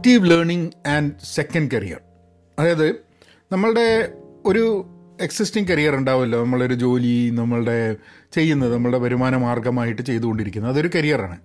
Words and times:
Active 0.00 0.30
learning 0.30 0.88
and 0.88 1.12
second 1.24 1.70
career 1.70 2.00
അതായത് 2.58 2.88
നമ്മളുടെ 3.52 4.12
ഒരു 4.46 4.86
എക്സിസ്റ്റിംഗ് 5.20 5.68
കരിയർ 5.68 5.94
ഉണ്ടാവുമല്ലോ. 5.96 6.44
നമ്മളൊരു 6.44 6.74
ജോലി 6.74 7.30
നമ്മളുടെ 7.30 7.96
ചെയ്യുന്നത് 8.32 8.74
നമ്മളുടെ 8.74 8.98
വരുമാന 8.98 9.36
മാർഗമായിട്ട് 9.36 10.02
ചെയ്തുകൊണ്ടിരിക്കുന്നത്. 10.02 10.72
അതൊരു 10.72 10.90
കരിയറാണ് 10.94 11.38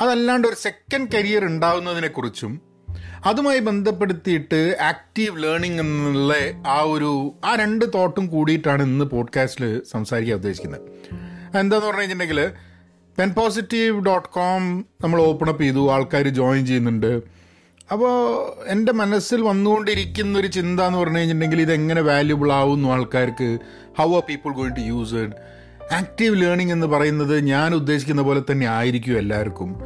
അതല്ലാണ്ട് 0.00 0.48
ഒരു 0.48 0.54
സെക്കൻഡ് 0.54 1.08
കരിയർ 1.14 1.44
ഉണ്ടാവുന്നതിനെക്കുറിച്ചും 1.44 2.62
അതുമായി 3.26 3.58
ബന്ധപ്പെടുത്തിയിട്ട് 3.58 4.76
ആക്റ്റീവ് 4.80 5.42
ലേണിംഗ് 5.42 5.80
എന്നുള്ള 5.80 6.34
ആ 6.66 6.80
ഒരു 6.82 7.34
ആ 7.44 7.56
രണ്ട് 7.56 7.84
തോട്ടും 7.94 8.26
കൂടിയിട്ടാണ് 8.26 8.82
ഇന്ന് 8.82 9.04
പോഡ്കാസ്റ്റിൽ 9.04 9.82
സംസാരിക്കാൻ 9.90 10.36
ഉദ്ദേശിക്കുന്നത്. 10.36 10.80
എന്താന്ന് 11.58 11.86
പറഞ്ഞു 11.86 12.00
കഴിഞ്ഞിട്ടുണ്ടെങ്കിൽ 12.00 12.50
പെൻ 13.18 13.30
പോസിറ്റീവ് 13.30 14.04
ഡോട്ട് 14.06 14.28
കോം 14.28 14.84
നമ്മൾ 15.00 15.20
ഓപ്പൺ 15.22 15.48
അപ്പ് 15.48 15.62
ചെയ്തു 15.62 15.92
ആൾക്കാർ 15.92 16.28
ജോയിൻ 16.28 16.66
ചെയ്യുന്നുണ്ട്. 16.66 17.41
അപ്പോൾ 17.92 18.14
എന്റെ 18.66 18.92
മനസ്സിൽ 18.92 19.40
വന്നുകൊണ്ടിരിക്കുന്ന 19.42 20.38
ഒരു 20.38 20.46
ചിന്ത 20.46 20.80
എന്ന് 20.80 20.98
പറഞ്ഞു 20.98 21.18
കഴിഞ്ഞിട്ടുണ്ടെങ്കിൽ 21.18 21.60
ഇതെങ്ങനെ 21.60 22.00
വാല്യുബിൾ 22.00 22.52
ആവുന്നു 22.52 22.88
ആൾക്കാർക്ക്? 22.88 23.58
How 23.98 24.14
are 24.14 24.22
people 24.28 24.52
going 24.52 24.76
to 24.76 24.80
use 24.80 25.14
it 25.14 25.94
active 25.94 26.42
learning 26.42 26.72
എന്ന് 26.72 26.86
പറയുന്നത് 26.86 27.40
ഞാൻ 27.40 27.74
ഉദ്ദേശിക്കുന്ന 27.74 28.22
പോലെ 28.22 28.42
തന്നെ 28.50 28.66
ആയിരിക്കും 28.66 29.18
എല്ലാവർക്കും. 29.18 29.76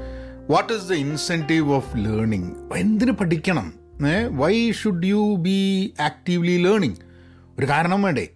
What 0.50 0.72
is 0.72 0.88
the 0.88 0.92
incentive 0.92 1.72
of 1.72 1.96
learning 1.96 2.74
എന്തിനു 2.74 3.12
പഠിക്കണം? 3.12 3.72
Why 4.30 4.72
should 4.72 5.06
you 5.06 5.36
be 5.40 5.58
actively 6.00 6.56
learning 6.62 6.96
ഒരു 7.58 7.66
കാരണം 7.66 8.02
വേണ്ടേ. 8.02 8.28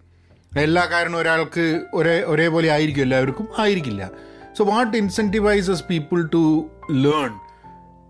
എല്ലാ 0.57 0.83
കാരണവും 0.91 1.21
ഒരാൾക്ക് 1.21 1.81
ഒരേ 1.93 2.23
ഒരേപോലെ 2.25 2.69
ആയിരിക്കും 2.69 3.01
എല്ലാവർക്കും? 3.01 3.47
ആയിരിക്കില്ല. 3.59 4.09
So 4.57 4.65
what 4.65 4.97
incentivises 4.97 5.83
people 5.89 6.29
to 6.33 6.43
learn 6.91 7.31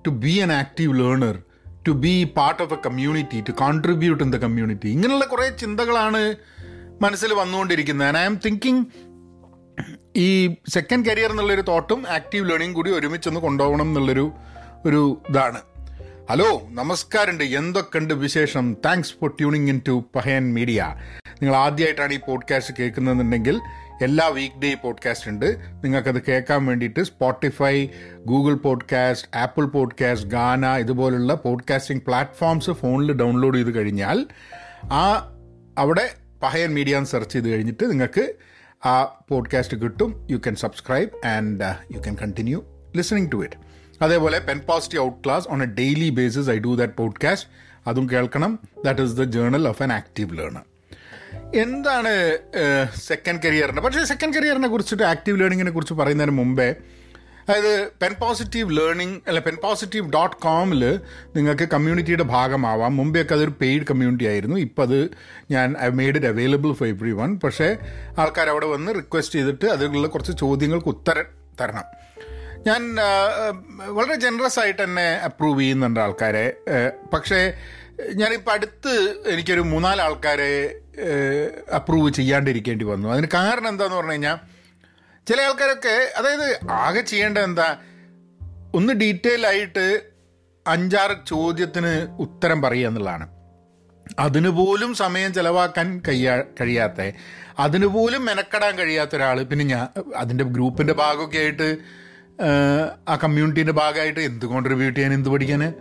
to 0.07 0.09
be 0.09 0.39
an 0.39 0.51
active 0.51 0.99
learner 0.99 1.39
to 1.87 1.91
be 1.91 2.23
part 2.37 2.63
of 2.63 2.73
a 2.73 2.77
community 2.85 3.41
to 3.41 3.51
contribute 3.51 4.23
in 4.23 4.31
the 4.31 4.35
community 4.35 4.87
ഇങ്ങനെയുള്ള 4.87 5.25
കുറേ 5.25 5.49
ചിന്തകളാണ് 5.49 6.35
മനസ്സിൽ 7.01 7.33
വന്നുകൊണ്ടിരിക്കുന്നത്. 7.33 8.07
ആൻഡ് 8.07 8.17
ഐ 8.17 8.25
എം 8.25 8.39
തിങ്കിങ് 8.45 8.85
ഈ 10.15 10.55
സെക്കൻഡ് 10.69 11.05
കരിയർ 11.05 11.31
എന്നുള്ളൊരു 11.31 11.61
തോട്ടും 11.61 12.05
ആക്റ്റീവ് 12.09 12.49
ലേണിംഗ് 12.49 12.75
കൂടി 12.75 12.91
ഒരുമിച്ചൊന്ന് 12.91 13.39
കൊണ്ടുപോകണം 13.39 13.85
എന്നുള്ളൊരു 13.85 14.31
ഒരു 14.85 15.21
ഇതാണ്. 15.29 15.61
ഹലോ 16.29 16.61
നമസ്കാരമുണ്ട്. 16.69 17.43
എന്തൊക്കെയുണ്ട് 17.43 18.13
വിശേഷം? 18.13 18.73
Thanks 18.85 19.13
for 19.21 19.29
tuning 19.29 19.69
in 19.69 19.81
to 19.87 20.03
Pahayan 20.15 20.53
media 20.53 20.95
നിങ്ങൾ 21.41 21.55
ആദ്യമായിട്ടാണ് 21.55 22.13
ഈ 22.13 22.19
പോഡ്കാസ്റ്റ് 22.27 22.73
കേൾക്കുന്നതെന്നുണ്ടെങ്കിൽ 22.79 23.59
എല്ലാ 24.01 24.27
വീക്ക് 24.27 24.61
ഡേ 24.61 24.73
പോഡ്കാസ്റ്റ് 24.73 25.29
ഉണ്ട്. 25.29 25.57
നിങ്ങൾക്കത് 25.83 26.21
കേൾക്കാൻ 26.27 26.65
വേണ്ടിയിട്ട് 26.65 27.03
Spotify 27.03 27.87
Google 28.25 28.53
podcast 28.53 29.37
Apple 29.37 29.65
podcast 29.65 30.29
Gaana 30.29 30.65
ഇതുപോലുള്ള 30.65 31.33
പോഡ്കാസ്റ്റിംഗ് 31.33 32.03
പ്ലാറ്റ്ഫോംസ് 32.03 32.71
ഫോണിൽ 32.71 33.11
ഡൗൺലോഡ് 33.11 33.57
ചെയ്ത് 33.57 33.75
കഴിഞ്ഞാൽ 33.75 34.27
ആ 34.83 35.35
അവിടെ 35.77 36.15
പഹയൻ 36.43 36.73
മീഡിയ 36.73 36.97
എന്ന് 36.97 37.09
സെർച്ച് 37.09 37.33
ചെയ്ത് 37.33 37.49
കഴിഞ്ഞിട്ട് 37.49 37.91
നിങ്ങൾക്ക് 37.91 38.33
ആ 38.87 39.03
പോഡ്കാസ്റ്റ് 39.29 39.77
കിട്ടും. 39.77 40.27
You 40.31 40.37
can 40.37 40.55
subscribe 40.55 41.27
and 41.27 41.95
you 41.95 41.99
can 41.99 42.17
continue 42.21 42.63
listening 42.97 43.31
to 43.31 43.43
it 43.43 43.55
അതേപോലെ 44.01 44.39
pen 44.39 44.59
positive 44.59 45.03
out 45.03 45.17
class 45.25 45.47
on 45.49 45.63
a 45.63 45.65
daily 45.65 46.09
basis 46.09 46.49
I 46.49 46.59
do 46.59 46.75
that 46.75 46.93
podcast 46.93 47.49
അതും 47.87 48.09
കേൾക്കണം. 48.09 48.59
That 48.85 49.01
is 49.01 49.13
the 49.13 49.23
journal 49.23 49.67
of 49.67 49.83
an 49.83 49.93
active 49.93 50.37
learner 50.37 50.70
എന്താണ് 51.55 52.39
second 52.95 53.41
കരിയറിനെ 53.45 53.81
പക്ഷേ 53.81 54.03
second 54.03 54.35
കരിയറിനെ 54.35 54.67
കുറിച്ചിട്ട് 54.67 55.03
active 55.03 55.39
ലേണിങ്ങിനെ 55.39 55.71
കുറിച്ച് 55.71 55.93
പറയുന്നതിന് 55.93 56.31
മുമ്പേ 56.31 56.75
അതായത് 57.49 57.91
പെൻ 58.01 58.15
പോസിറ്റീവ് 58.19 58.77
ലേണിംഗ് 58.77 59.21
അല്ല 59.27 59.39
പെൻ 59.39 59.55
പോസിറ്റീവ് 59.63 60.11
ഡോട്ട് 60.11 60.35
കോമിൽ 60.35 60.99
നിങ്ങൾക്ക് 61.35 61.63
കമ്മ്യൂണിറ്റിയുടെ 61.63 62.23
ഭാഗമാവാം. 62.23 62.97
മുമ്പെയൊക്കെ 62.97 63.33
അതൊരു 63.33 63.53
പെയ്ഡ് 63.61 63.83
കമ്മ്യൂണിറ്റി 63.83 64.25
ആയിരുന്നു. 64.25 64.55
ഇപ്പോൾ 64.55 64.81
അത് 64.81 65.09
ഞാൻ 65.51 65.75
I 65.81 65.89
made 65.89 66.15
it 66.15 66.27
available 66.27 66.73
for 66.73 66.87
everyone 67.11 67.39
പക്ഷേ 67.39 67.77
ആൾക്കാർ 68.17 68.49
അവിടെ 68.49 68.65
വന്ന് 68.65 68.95
റിക്വസ്റ്റ് 68.95 69.39
ചെയ്തിട്ട് 69.39 69.65
അതിലുള്ള 69.65 70.07
കുറച്ച് 70.07 70.31
ചോദ്യങ്ങൾക്ക് 70.37 70.87
ഉത്തരം 70.87 71.25
തരണം. 71.61 71.83
ഞാൻ 72.67 72.95
വളരെ 73.79 74.15
ജനറസ് 74.15 74.59
ആയിട്ട് 74.59 74.83
തന്നെ 74.83 75.15
അപ്രൂവ് 75.17 75.59
ചെയ്യുന്നുണ്ട് 75.59 75.99
ആൾക്കാരെ. 75.99 76.53
പക്ഷേ 77.13 77.53
ഞാനിപ്പോൾ 78.13 78.51
അടുത്ത് 78.51 79.15
എനിക്കൊരു 79.27 79.61
മൂന്നാൽ 79.61 80.01
ആൾക്കാരെ 80.01 80.80
അപ്രൂവ് 81.75 82.13
ചെയ്യാണ്ടിരിക്കേണ്ടി 82.13 82.85
വന്നു. 82.85 83.09
അതിന് 83.09 83.27
കാരണം 83.33 83.69
എന്താന്ന് 83.69 83.95
പറഞ്ഞു 83.95 84.11
കഴിഞ്ഞാൽ 84.11 84.37
ചില 85.27 85.41
ആൾക്കാരൊക്കെ 85.41 86.13
അതായത് 86.17 86.59
ആകെ 86.71 87.01
ചെയ്യേണ്ടത് 87.01 87.43
എന്താ 87.43 87.77
ഒന്ന് 88.75 88.93
ഡീറ്റെയിൽ 88.93 89.47
ആയിട്ട് 89.47 89.85
അഞ്ചാറ് 90.67 91.25
ചോദ്യത്തിന് 91.27 92.07
ഉത്തരം 92.19 92.61
പറയുക 92.61 92.87
എന്നുള്ളതാണ്. 92.87 93.27
അതിന് 94.19 94.49
പോലും 94.49 94.93
സമയം 94.93 95.33
ചെലവാക്കാൻ 95.33 96.01
കഴിയാ 96.07 96.43
കഴിയാത്ത 96.61 97.11
അതിന് 97.59 97.85
പോലും 97.85 98.25
മെനക്കെടാൻ 98.25 98.77
കഴിയാത്ത 98.77 99.15
ഒരാൾ 99.15 99.43
പിന്നെ 99.43 99.65
ഞാൻ 99.65 99.87
അതിന്റെ 100.15 100.43
ഗ്രൂപ്പിന്റെ 100.43 100.93
ഭാഗമൊക്കെ 100.93 101.37
ആയിട്ട് 101.37 101.77
ആ, 103.07 103.15
കമ്മ്യൂണിറ്റീന്റെ 103.23 103.71
ഭാഗമായിട്ട് 103.71 104.19
എന്ത് 104.19 104.45
കോൺട്രിബ്യൂട്ട് 104.45 104.99
ചെയ്യാൻ 104.99 105.13
എന്ത് 105.13 105.29
പഠിക്കാൻ? 105.29 105.73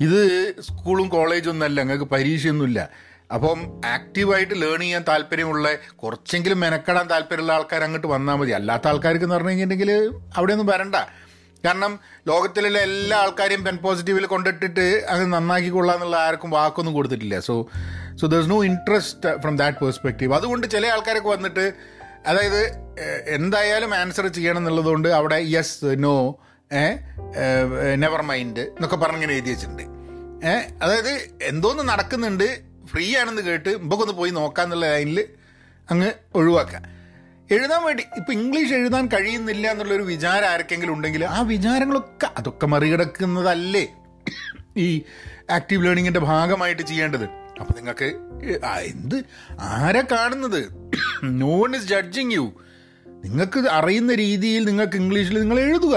ഇത് 0.00 0.20
സ്കൂളും 0.60 1.08
കോളേജും 1.08 1.50
ഒന്നല്ല 1.50 1.82
നിങ്ങൾക്ക് 1.82 2.04
പരീക്ഷയൊന്നുമില്ല. 2.04 2.90
അപ്പം 3.34 3.58
ആക്റ്റീവായിട്ട് 3.84 4.54
ലേൺ 4.62 4.80
ചെയ്യാൻ 4.80 5.04
താല്പര്യമുള്ള 5.08 5.68
കുറച്ചെങ്കിലും 6.02 6.60
മെനക്കെടാൻ 6.60 7.06
താല്പര്യമുള്ള 7.10 7.52
ആൾക്കാർ 7.52 7.82
അങ്ങോട്ട് 7.86 8.06
വന്നാൽ 8.06 8.36
മതി. 8.40 8.50
അല്ലാത്ത 8.50 8.88
ആൾക്കാർക്ക് 8.88 9.24
എന്ന് 9.24 9.36
പറഞ്ഞു 9.36 9.50
കഴിഞ്ഞിട്ടുണ്ടെങ്കിൽ 9.50 10.20
അവിടെയൊന്നും 10.36 10.70
വരണ്ട. 10.72 10.96
കാരണം 11.64 11.92
ലോകത്തിലുള്ള 12.28 12.78
എല്ലാ 12.78 13.16
ആൾക്കാരെയും 13.18 13.62
പെൻ 13.64 13.76
പോസിറ്റീവിൽ 13.84 14.26
കൊണ്ടിട്ടിട്ട് 14.26 14.80
അത് 14.80 15.20
നന്നാക്കി 15.20 15.34
നന്നാക്കിക്കൊള്ളാന്നുള്ള 15.34 16.16
ആർക്കും 16.16 16.50
വാക്കൊന്നും 16.50 16.94
കൊടുത്തിട്ടില്ല. 16.94 17.38
So 17.40 17.54
so 18.20 18.26
there 18.26 18.48
no 18.48 18.58
interest 18.64 19.30
from 19.42 19.56
that 19.56 19.78
perspective 19.84 20.34
അതുകൊണ്ട് 20.34 20.66
ചില 20.74 20.86
ആൾക്കാരൊക്കെ 20.86 21.28
വന്നിട്ട് 21.28 21.64
അതായത് 22.26 22.62
എന്തായാലും 23.36 23.94
ആൻസർ 23.94 24.26
ചെയ്യണം 24.36 24.60
എന്നുള്ളതുകൊണ്ട് 24.60 25.08
അവിടെ 25.08 25.38
യെസ് 25.56 25.90
നോ 26.06 26.14
നെവർ 28.02 28.22
മൈൻഡ് 28.30 28.60
എന്നൊക്കെ 28.60 28.96
പറഞ്ഞിങ്ങനെ 28.96 29.34
എഴുതി 29.34 29.50
വെച്ചിട്ടുണ്ട്. 29.50 29.84
അതായത് 30.82 31.12
എന്തോന്ന് 31.42 31.84
നടക്കുന്നുണ്ട് 31.88 32.67
ഫ്രീ 32.90 33.16
ആണെന്ന് 33.16 33.42
കേട്ട് 33.42 33.76
മുമ്പൊക്കെ 33.76 34.12
പോയി 34.12 34.30
നോക്കാന്നുള്ള 34.30 34.86
ലൈനിൽ 34.86 35.24
അങ്ങ് 35.90 36.12
ഒഴിവാക്കുക. 36.34 36.80
എഴുതാൻ 37.50 37.84
വേണ്ടി 37.84 38.04
ഇപ്പം 38.16 38.32
ഇംഗ്ലീഷ് 38.32 38.74
എഴുതാൻ 38.74 39.06
കഴിയുന്നില്ല 39.06 39.70
എന്നുള്ളൊരു 39.70 40.02
വിചാരം 40.02 40.48
ആർക്കെങ്കിലും 40.48 40.92
ഉണ്ടെങ്കിൽ 40.92 41.24
ആ 41.24 41.40
വിചാരങ്ങളൊക്കെ 41.40 42.28
അതൊക്കെ 42.36 42.66
മറികടക്കുന്നതല്ലേ 42.66 43.84
ഈ 44.76 45.02
ആക്റ്റീവ് 45.50 45.84
ലേണിങ്ങിന്റെ 45.86 46.20
ഭാഗമായിട്ട് 46.20 46.82
ചെയ്യേണ്ടത്. 46.82 47.24
അപ്പം 47.60 47.76
നിങ്ങൾക്ക് 47.76 48.08
എന്ത്? 48.84 49.24
ആരെ 49.60 50.04
കാണുന്നത്? 50.12 50.60
നോൺ 51.24 51.76
ഇസ് 51.76 51.88
ജഡ്ജിങ് 51.88 52.32
യു 52.32 52.52
നിങ്ങൾക്ക് 53.24 53.68
അറിയുന്ന 53.68 54.14
രീതിയിൽ 54.14 54.64
നിങ്ങൾക്ക് 54.64 54.96
ഇംഗ്ലീഷിൽ 54.96 55.40
നിങ്ങൾ 55.40 55.60
എഴുതുക 55.60 55.96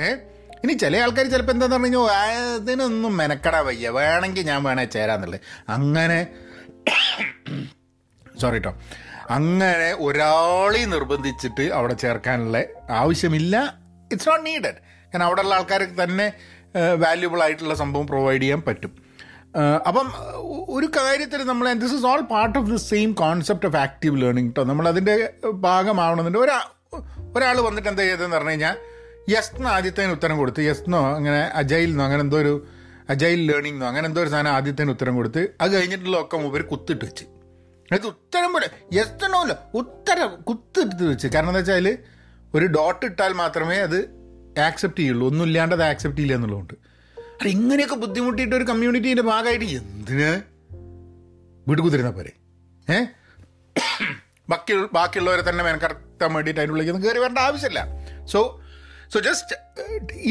ഏ? 0.00 0.14
ഇനി 0.62 0.72
ചില 0.74 0.96
ആൾക്കാർ 0.96 1.26
ചിലപ്പോൾ 1.26 1.52
എന്താന്ന് 1.52 1.76
പറഞ്ഞു 1.76 2.00
അതിനൊന്നും 2.00 2.12
"ആ, 2.12 2.24
ഇതിനൊന്നും 2.58 3.12
മെനക്കടാ 3.16 3.60
വയ്യ. 3.60 3.86
വേണമെങ്കിൽ 3.96 4.44
ഞാൻ 4.46 4.60
വേണേ 4.64 4.84
ചേരാന്നുള്ളത് 4.94 5.40
അങ്ങനെ 5.68 6.18
സോറി 8.36 8.56
കേട്ടോ 8.56 8.72
അങ്ങനെ 9.30 9.88
ഒരാളെ 10.00 10.82
നിർബന്ധിച്ചിട്ട് 10.86 11.64
അവിടെ 11.72 11.94
ചേർക്കാനുള്ള 11.94 12.58
ആവശ്യമില്ല. 12.94 13.54
ഇറ്റ്സ് 14.10 14.28
നോട്ട് 14.28 14.46
നീഡഡ് 14.46 14.78
കാരണം 15.12 15.26
അവിടെയുള്ള 15.26 15.54
ആൾക്കാർക്ക് 15.54 16.02
തന്നെ 16.02 16.26
വാല്യുബിൾ 16.98 17.42
ആയിട്ടുള്ള 17.42 17.74
സംഭവം 17.74 18.06
പ്രൊവൈഡ് 18.06 18.42
ചെയ്യാൻ 18.42 18.62
പറ്റും. 18.62 18.92
അപ്പം 19.86 20.06
ഒരു 20.68 20.86
കാര്യത്തിൽ 20.96 21.40
നമ്മൾ 21.42 21.66
this 21.74 21.94
is 21.94 22.06
all 22.06 22.20
part 22.30 22.56
of 22.58 22.70
the 22.70 22.78
same 22.84 23.10
concept 23.14 23.66
of 23.66 23.76
active 23.76 24.22
learning 24.22 24.50
കേട്ടോ 24.50 24.64
നമ്മൾ 24.64 24.88
അതിന്റെ 24.88 25.16
ഭാഗമാവണമെന്നുണ്ട് 25.64 26.38
ഒരാ 26.38 26.58
ഒരാൾ 27.36 27.56
വന്നിട്ട് 27.60 27.88
എന്താ 27.88 28.02
ചെയ്തതെന്ന് 28.02 28.36
പറഞ്ഞു 28.36 28.50
കഴിഞ്ഞാൽ 28.50 28.76
യെസ് 29.30 29.56
എന്ന് 29.56 29.68
ആദ്യത്തേന് 29.68 30.10
ഉത്തരം 30.10 30.38
കൊടുത്ത് 30.38 30.60
യെസ് 30.60 30.80
എന്നോ 30.80 31.14
അങ്ങനെ 31.14 31.38
അജൈൽ 31.38 31.90
എന്നോ 31.90 32.04
അങ്ങനെ 32.04 32.20
എന്തോ 32.20 32.38
ഒരു 32.38 32.66
അജൈൽ 33.08 33.52
ലേണിംഗ് 33.52 33.76
എന്നോ 33.76 33.86
അങ്ങനെ 33.86 34.06
എന്തോ 34.06 34.22
ഒരു 34.22 34.28
സാധനം 34.28 34.50
ആദ്യത്തേന് 34.50 34.90
ഉത്തരം 34.90 35.16
കൊടുത്ത് 35.16 35.48
അത് 35.60 35.70
കഴിഞ്ഞിട്ടുള്ള 35.72 36.20
ഒക്കെ 36.20 36.36
മൂപ്പര് 36.36 36.64
കുത്തിട്ട് 36.64 37.04
വെച്ച്. 37.04 37.24
അത് 37.92 38.06
ഉത്തരം 38.06 38.52
പോലെ 38.52 38.70
യെസ് 38.92 39.24
എന്നോല്ല 39.24 39.70
ഉത്തരം 39.74 40.42
കുത്തിട്ട് 40.42 41.02
വെച്ച്. 41.02 41.26
കാരണം 41.26 41.48
എന്താ 41.48 41.58
വെച്ചാൽ 41.58 41.98
ഒരു 42.54 42.66
ഡോട്ട് 42.66 43.06
ഇട്ടാൽ 43.06 43.32
മാത്രമേ 43.32 43.76
അത് 43.76 44.22
ആക്സെപ്റ്റ് 44.60 45.00
ചെയ്യുള്ളൂ. 45.00 45.26
ഒന്നുമില്ലാണ്ട് 45.26 45.74
അത് 45.74 45.82
ആക്സെപ്റ്റ് 45.82 46.20
ചെയ്യില്ല 46.20 46.34
എന്നുള്ളതുകൊണ്ട്. 46.34 46.74
അത് 47.20 47.48
ഇങ്ങനെയൊക്കെ 47.48 47.94
ബുദ്ധിമുട്ടിയിട്ട് 47.94 48.56
ഒരു 48.56 48.64
കമ്മ്യൂണിറ്റീന്റെ 48.64 49.22
ഭാഗമായിട്ട് 49.22 49.64
എന്തിന്? 49.64 50.42
വീട് 51.68 51.80
കുതിരുന്ന 51.80 52.10
പോരെ. 52.10 52.32
ഏ? 52.92 53.04
ബാക്കി 54.48 54.86
ബാക്കിയുള്ളവരെ 54.92 55.48
തന്നെ 55.48 55.64
മെനക്കടത്താൻ 55.64 56.32
വേണ്ടിയിട്ട് 56.32 56.60
അതിനുള്ളിലേക്ക് 56.60 57.06
കയറി 57.06 57.18
വരേണ്ട 57.18 57.38
ആവശ്യമില്ല. 57.38 57.86
So 58.24 58.61
so 59.12 59.20
just 59.20 59.54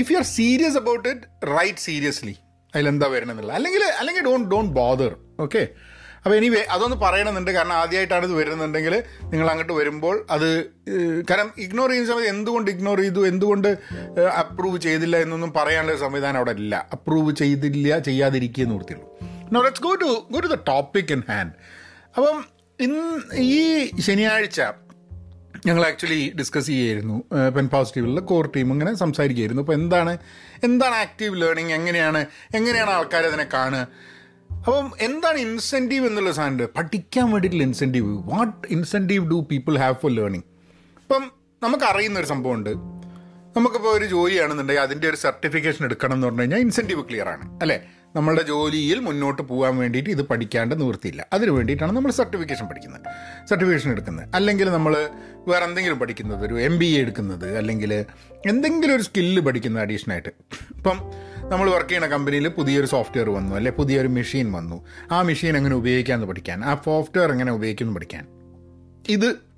if 0.01 0.11
you 0.11 0.17
are 0.17 0.27
serious 0.37 0.77
about 0.77 1.07
it 1.09 1.25
right 1.57 1.79
seriously 1.79 2.35
അതിലെന്താ 2.73 3.07
വരണമെന്നുള്ള 3.07 3.53
അല്ലെങ്കിൽ 3.53 3.83
അല്ലെങ്കിൽ 3.99 4.23
ഡോണ്ട് 4.23 4.49
ഡോണ്ട് 4.51 4.73
ബോദർ 4.73 5.13
ഓക്കെ 5.39 5.63
അപ്പോൾ 6.25 6.35
എനിവേ 6.37 6.59
അതൊന്ന് 6.69 6.97
പറയണമെന്നുണ്ട്. 6.97 7.51
കാരണം 7.51 7.73
ആദ്യമായിട്ടാണ് 7.73 8.25
ഇത് 8.25 8.33
വരുന്നുണ്ടെങ്കിൽ 8.33 8.93
നിങ്ങൾ 9.31 9.47
അങ്ങോട്ട് 9.49 9.73
വരുമ്പോൾ 9.73 10.15
അത് 10.29 10.45
കാരണം 11.29 11.49
ഇഗ്നോർ 11.57 11.89
ചെയ്യുന്ന 11.89 12.11
സമയത്ത് 12.11 12.29
എന്തുകൊണ്ട് 12.29 12.71
ഇഗ്നോർ 12.71 12.99
ചെയ്തു? 13.01 13.21
എന്തുകൊണ്ട് 13.25 13.69
അപ്രൂവ് 14.41 14.77
ചെയ്തില്ല 14.77 15.17
എന്നൊന്നും 15.17 15.53
പറയാനുള്ള 15.53 15.97
സംവിധാനം 15.97 16.37
അവിടെ 16.37 16.51
ഇല്ല. 16.59 16.75
അപ്രൂവ് 16.93 17.31
ചെയ്തില്ല 17.35 17.99
ചെയ്യാതിരിക്കുക 17.99 18.63
എന്ന് 18.63 18.75
ഓർത്തിയുള്ളൂ 18.75 19.07
no 19.53 19.61
let's 19.63 19.83
go 19.87 19.93
to 19.95 20.11
go 20.31 20.39
to 20.39 20.47
the 20.47 20.59
topic 20.71 21.11
in 21.11 21.23
hand 21.31 21.53
അപ്പം 22.17 22.37
ഇന്ന് 22.79 23.03
ഈ 23.55 23.59
ശനിയാഴ്ച 24.01 24.59
ഞങ്ങൾ 25.65 25.85
ആക്ച്വലി 25.85 26.33
ഡിസ്കസ് 26.39 26.67
ചെയ്യായിരുന്നു 26.67 27.23
പെൻ 27.55 27.67
പോസിറ്റീവിലുള്ള 27.67 28.21
കോർ 28.21 28.51
ടീം 28.55 28.71
ഇങ്ങനെ 28.71 28.93
സംസാരിക്കുകയായിരുന്നു. 28.93 29.61
അപ്പോൾ 29.61 29.73
എന്താണ് 29.73 30.17
എന്താണ് 30.63 30.95
ആക്റ്റീവ് 30.95 31.41
ലേണിംഗ് 31.41 31.73
എങ്ങനെയാണ് 31.73 32.25
എങ്ങനെയാണ് 32.55 32.89
ആൾക്കാർ 32.89 33.25
അതിനെ 33.25 33.47
കാണുക? 33.53 33.87
അപ്പം 34.57 34.91
എന്താണ് 34.99 35.37
ഇൻസെന്റീവ് 35.37 36.07
എന്നുള്ള 36.07 36.31
സാധനം 36.31 36.69
പഠിക്കാൻ 36.77 37.31
വേണ്ടിയിട്ടുള്ള 37.31 37.63
incentive 37.63 38.23
what 38.25 38.67
incentive 38.69 39.29
do 39.29 39.47
people 39.51 39.77
have 39.77 39.95
for 39.95 40.11
learning 40.11 40.45
ഇപ്പം 41.01 41.31
നമുക്കറിയുന്ന 41.63 42.19
ഒരു 42.19 42.25
സംഭവമുണ്ട്. 42.25 42.69
നമുക്കിപ്പോൾ 43.57 43.97
ഒരു 43.97 44.05
ജോലിയാണെന്നുണ്ടെങ്കിൽ 44.05 44.81
അതിന്റെ 44.81 45.09
ഒരു 45.09 45.15
സർട്ടിഫിക്കേഷൻ 45.15 45.85
എടുക്കണം 45.85 46.13
എന്ന് 46.13 46.27
പറഞ്ഞു 46.27 46.41
കഴിഞ്ഞാൽ 46.41 46.59
ഇൻസെന്റീവ് 46.59 47.05
ക്ലിയർ 47.05 47.29
ആണ്. 47.29 47.59
അല്ലേ? 47.61 47.77
നമ്മളുടെ 48.15 48.41
ജോലിയിൽ 48.41 48.99
മുന്നോട്ട് 48.99 49.41
പോകാൻ 49.41 49.77
വേണ്ടിയിട്ട് 49.77 50.09
ഇത് 50.09 50.21
പഠിക്കാണ്ട് 50.21 50.81
നിവൃത്തിയില്ല. 50.81 51.27
അതിന് 51.33 51.51
വേണ്ടിയിട്ടാണ് 51.51 51.91
നമ്മൾ 51.91 52.11
സർട്ടിഫിക്കേഷൻ 52.11 52.65
പഠിക്കുന്നത്. 52.65 53.01
സർട്ടിഫിക്കേഷൻ 53.49 53.91
എടുക്കുന്നത്. 53.91 54.29
അല്ലെങ്കിൽ 54.35 54.69
നമ്മൾ 54.69 55.09
വേറെ 55.47 55.65
എന്തെങ്കിലും 55.65 55.99
പഠിക്കുന്നത് 55.99 56.45
ഒരു 56.45 56.59
എം 56.59 56.79
ബി 56.79 56.85
എ 56.85 56.99
എടുക്കുന്നത് 56.99 57.57
അല്ലെങ്കിൽ 57.57 58.05
എന്തെങ്കിലും 58.45 58.95
ഒരു 58.95 59.01
സ്കില്ല് 59.01 59.41
പഠിക്കുന്നത് 59.41 59.83
അഡീഷണലായിട്ട് 59.83 60.29
ഇപ്പം 60.75 60.99
നമ്മൾ 61.49 61.69
വർക്ക് 61.69 61.89
ചെയ്യുന്ന 61.89 62.07
കമ്പനിയിൽ 62.07 62.47
പുതിയൊരു 62.47 62.85
സോഫ്റ്റ്വെയർ 62.85 63.29
വന്നു 63.29 63.55
അല്ലെ 63.55 63.71
പുതിയൊരു 63.71 64.07
മെഷീൻ 64.07 64.51
വന്നു. 64.51 64.85
ആ 65.11 65.21
മെഷീൻ 65.21 65.57
എങ്ങനെ 65.57 65.75
ഉപയോഗിക്കാമെന്ന് 65.75 66.27
പഠിക്കാൻ 66.27 66.65
ആ 66.65 66.75
സോഫ്റ്റ്വെയർ 66.85 67.31
എങ്ങനെ 67.31 67.51
ഉപയോഗിക്കുമെന്ന് 67.51 67.95
പഠിക്കാൻ. 67.95 68.27
ഇത് 69.09 69.50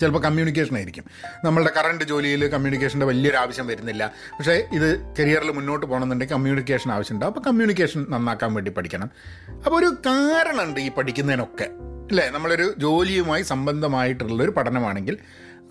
ചിലപ്പോൾ 0.00 0.22
കമ്മ്യൂണിക്കേഷൻ 0.22 0.76
ആയിരിക്കും. 0.76 1.04
നമ്മളുടെ 1.44 1.70
കറണ്ട് 1.76 2.04
ജോലിയിൽ 2.04 2.46
കമ്മ്യൂണിക്കേഷന്റെ 2.46 3.06
വലിയൊരു 3.06 3.36
ആവശ്യം 3.36 3.66
വരുന്നില്ല. 3.66 4.12
പക്ഷേ 4.32 4.52
ഇത് 4.52 5.14
കരിയറിൽ 5.18 5.50
മുന്നോട്ട് 5.50 5.86
പോകണമെന്നുണ്ടെങ്കിൽ 5.86 6.34
കമ്മ്യൂണിക്കേഷൻ 6.34 6.92
ആവശ്യമുണ്ട്. 6.92 7.26
അപ്പോൾ 7.26 7.40
കമ്മ്യൂണിക്കേഷൻ 7.40 8.06
നന്നാക്കാൻ 8.08 8.54
വേണ്ടി 8.54 8.70
പഠിക്കണം. 8.70 9.10
അപ്പോൾ 9.48 9.78
ഒരു 9.78 9.86
കാരണമുണ്ട് 9.86 10.80
ഈ 10.80 10.90
പഠിക്കുന്നതിനൊക്കെ. 10.90 11.64
അല്ലേ? 12.10 12.30
നമ്മളൊരു 12.30 12.74
ജോലിയുമായി 12.78 13.42
സംബന്ധമായിട്ടുള്ളൊരു 13.42 14.50
പഠനമാണെങ്കിൽ 14.50 15.18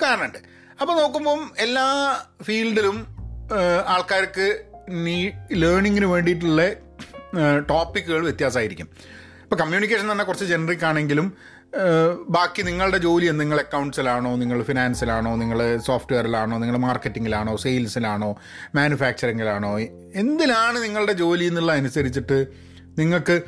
കാരണമുണ്ട്. 0.02 0.38
അപ്പോൾ 0.82 1.02
നോക്കുമ്പം 1.02 1.52
എല്ലാ 1.58 2.18
ഫീൽഡിലും 2.44 3.08
ആൾക്കാർക്ക് 3.88 4.64
നീ 4.90 5.30
ലേണിങ്ങിന് 5.52 6.06
വേണ്ടിയിട്ടുള്ള 6.06 6.70
ടോപ്പിക്കുകൾ 7.70 8.24
വ്യത്യാസമായിരിക്കും. 8.24 8.90
ഇപ്പോൾ 9.44 9.56
കമ്മ്യൂണിക്കേഷൻ 9.56 10.02
എന്ന് 10.02 10.12
പറഞ്ഞാൽ 10.12 10.26
കുറച്ച് 10.26 10.46
ജനറിക് 10.46 10.86
ആണെങ്കിലും 10.86 11.34
ബാക്കി 12.30 12.62
നിങ്ങളുടെ 12.62 12.98
ജോലി 12.98 13.26
നിങ്ങൾ 13.26 13.60
അക്കൗണ്ട്സിലാണോ 13.60 14.36
നിങ്ങൾ 14.36 14.64
ഫിനാൻസിലാണോ 14.64 15.36
നിങ്ങൾ 15.36 15.78
സോഫ്റ്റ്വെയറിലാണോ 15.78 16.58
നിങ്ങൾ 16.58 16.78
മാർക്കറ്റിങ്ങിലാണോ 16.78 17.58
സെയിൽസിലാണോ 17.58 18.38
മാനുഫാക്ചറിങ്ങിലാണോ 18.76 19.80
എന്തിലാണ് 20.14 20.84
നിങ്ങളുടെ 20.84 21.14
ജോലി 21.14 21.46
എന്നുള്ള 21.46 21.72
അനുസരിച്ചിട്ട് 21.72 22.48
നിങ്ങൾക്ക് 22.98 23.42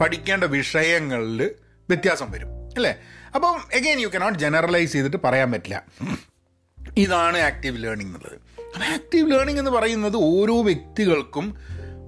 പഠിക്കേണ്ട 0.00 0.44
വിഷയങ്ങളിൽ 0.44 1.54
വ്യത്യാസം 1.88 2.30
വരും 2.30 2.48
അല്ലേ? 2.76 2.96
അപ്പം 3.34 3.60
എഗെയിൻ 3.72 4.00
യു 4.00 4.08
കനോട്ട് 4.08 4.38
ജനറലൈസ് 4.38 4.92
ചെയ്തിട്ട് 4.92 5.16
പറയാൻ 5.24 5.52
പറ്റില്ല. 5.52 5.84
ഇതാണ് 6.98 7.38
ആക്റ്റീവ് 7.38 7.84
ലേണിംഗ് 7.84 8.16
എന്നുള്ളത്. 8.16 8.36
അപ്പം 8.74 8.84
ആക്റ്റീവ് 8.84 9.32
ലേണിംഗ് 9.32 9.58
എന്ന് 9.58 9.70
പറയുന്നത് 9.70 10.16
ഓരോ 10.16 10.62
വ്യക്തികൾക്കും 10.62 11.56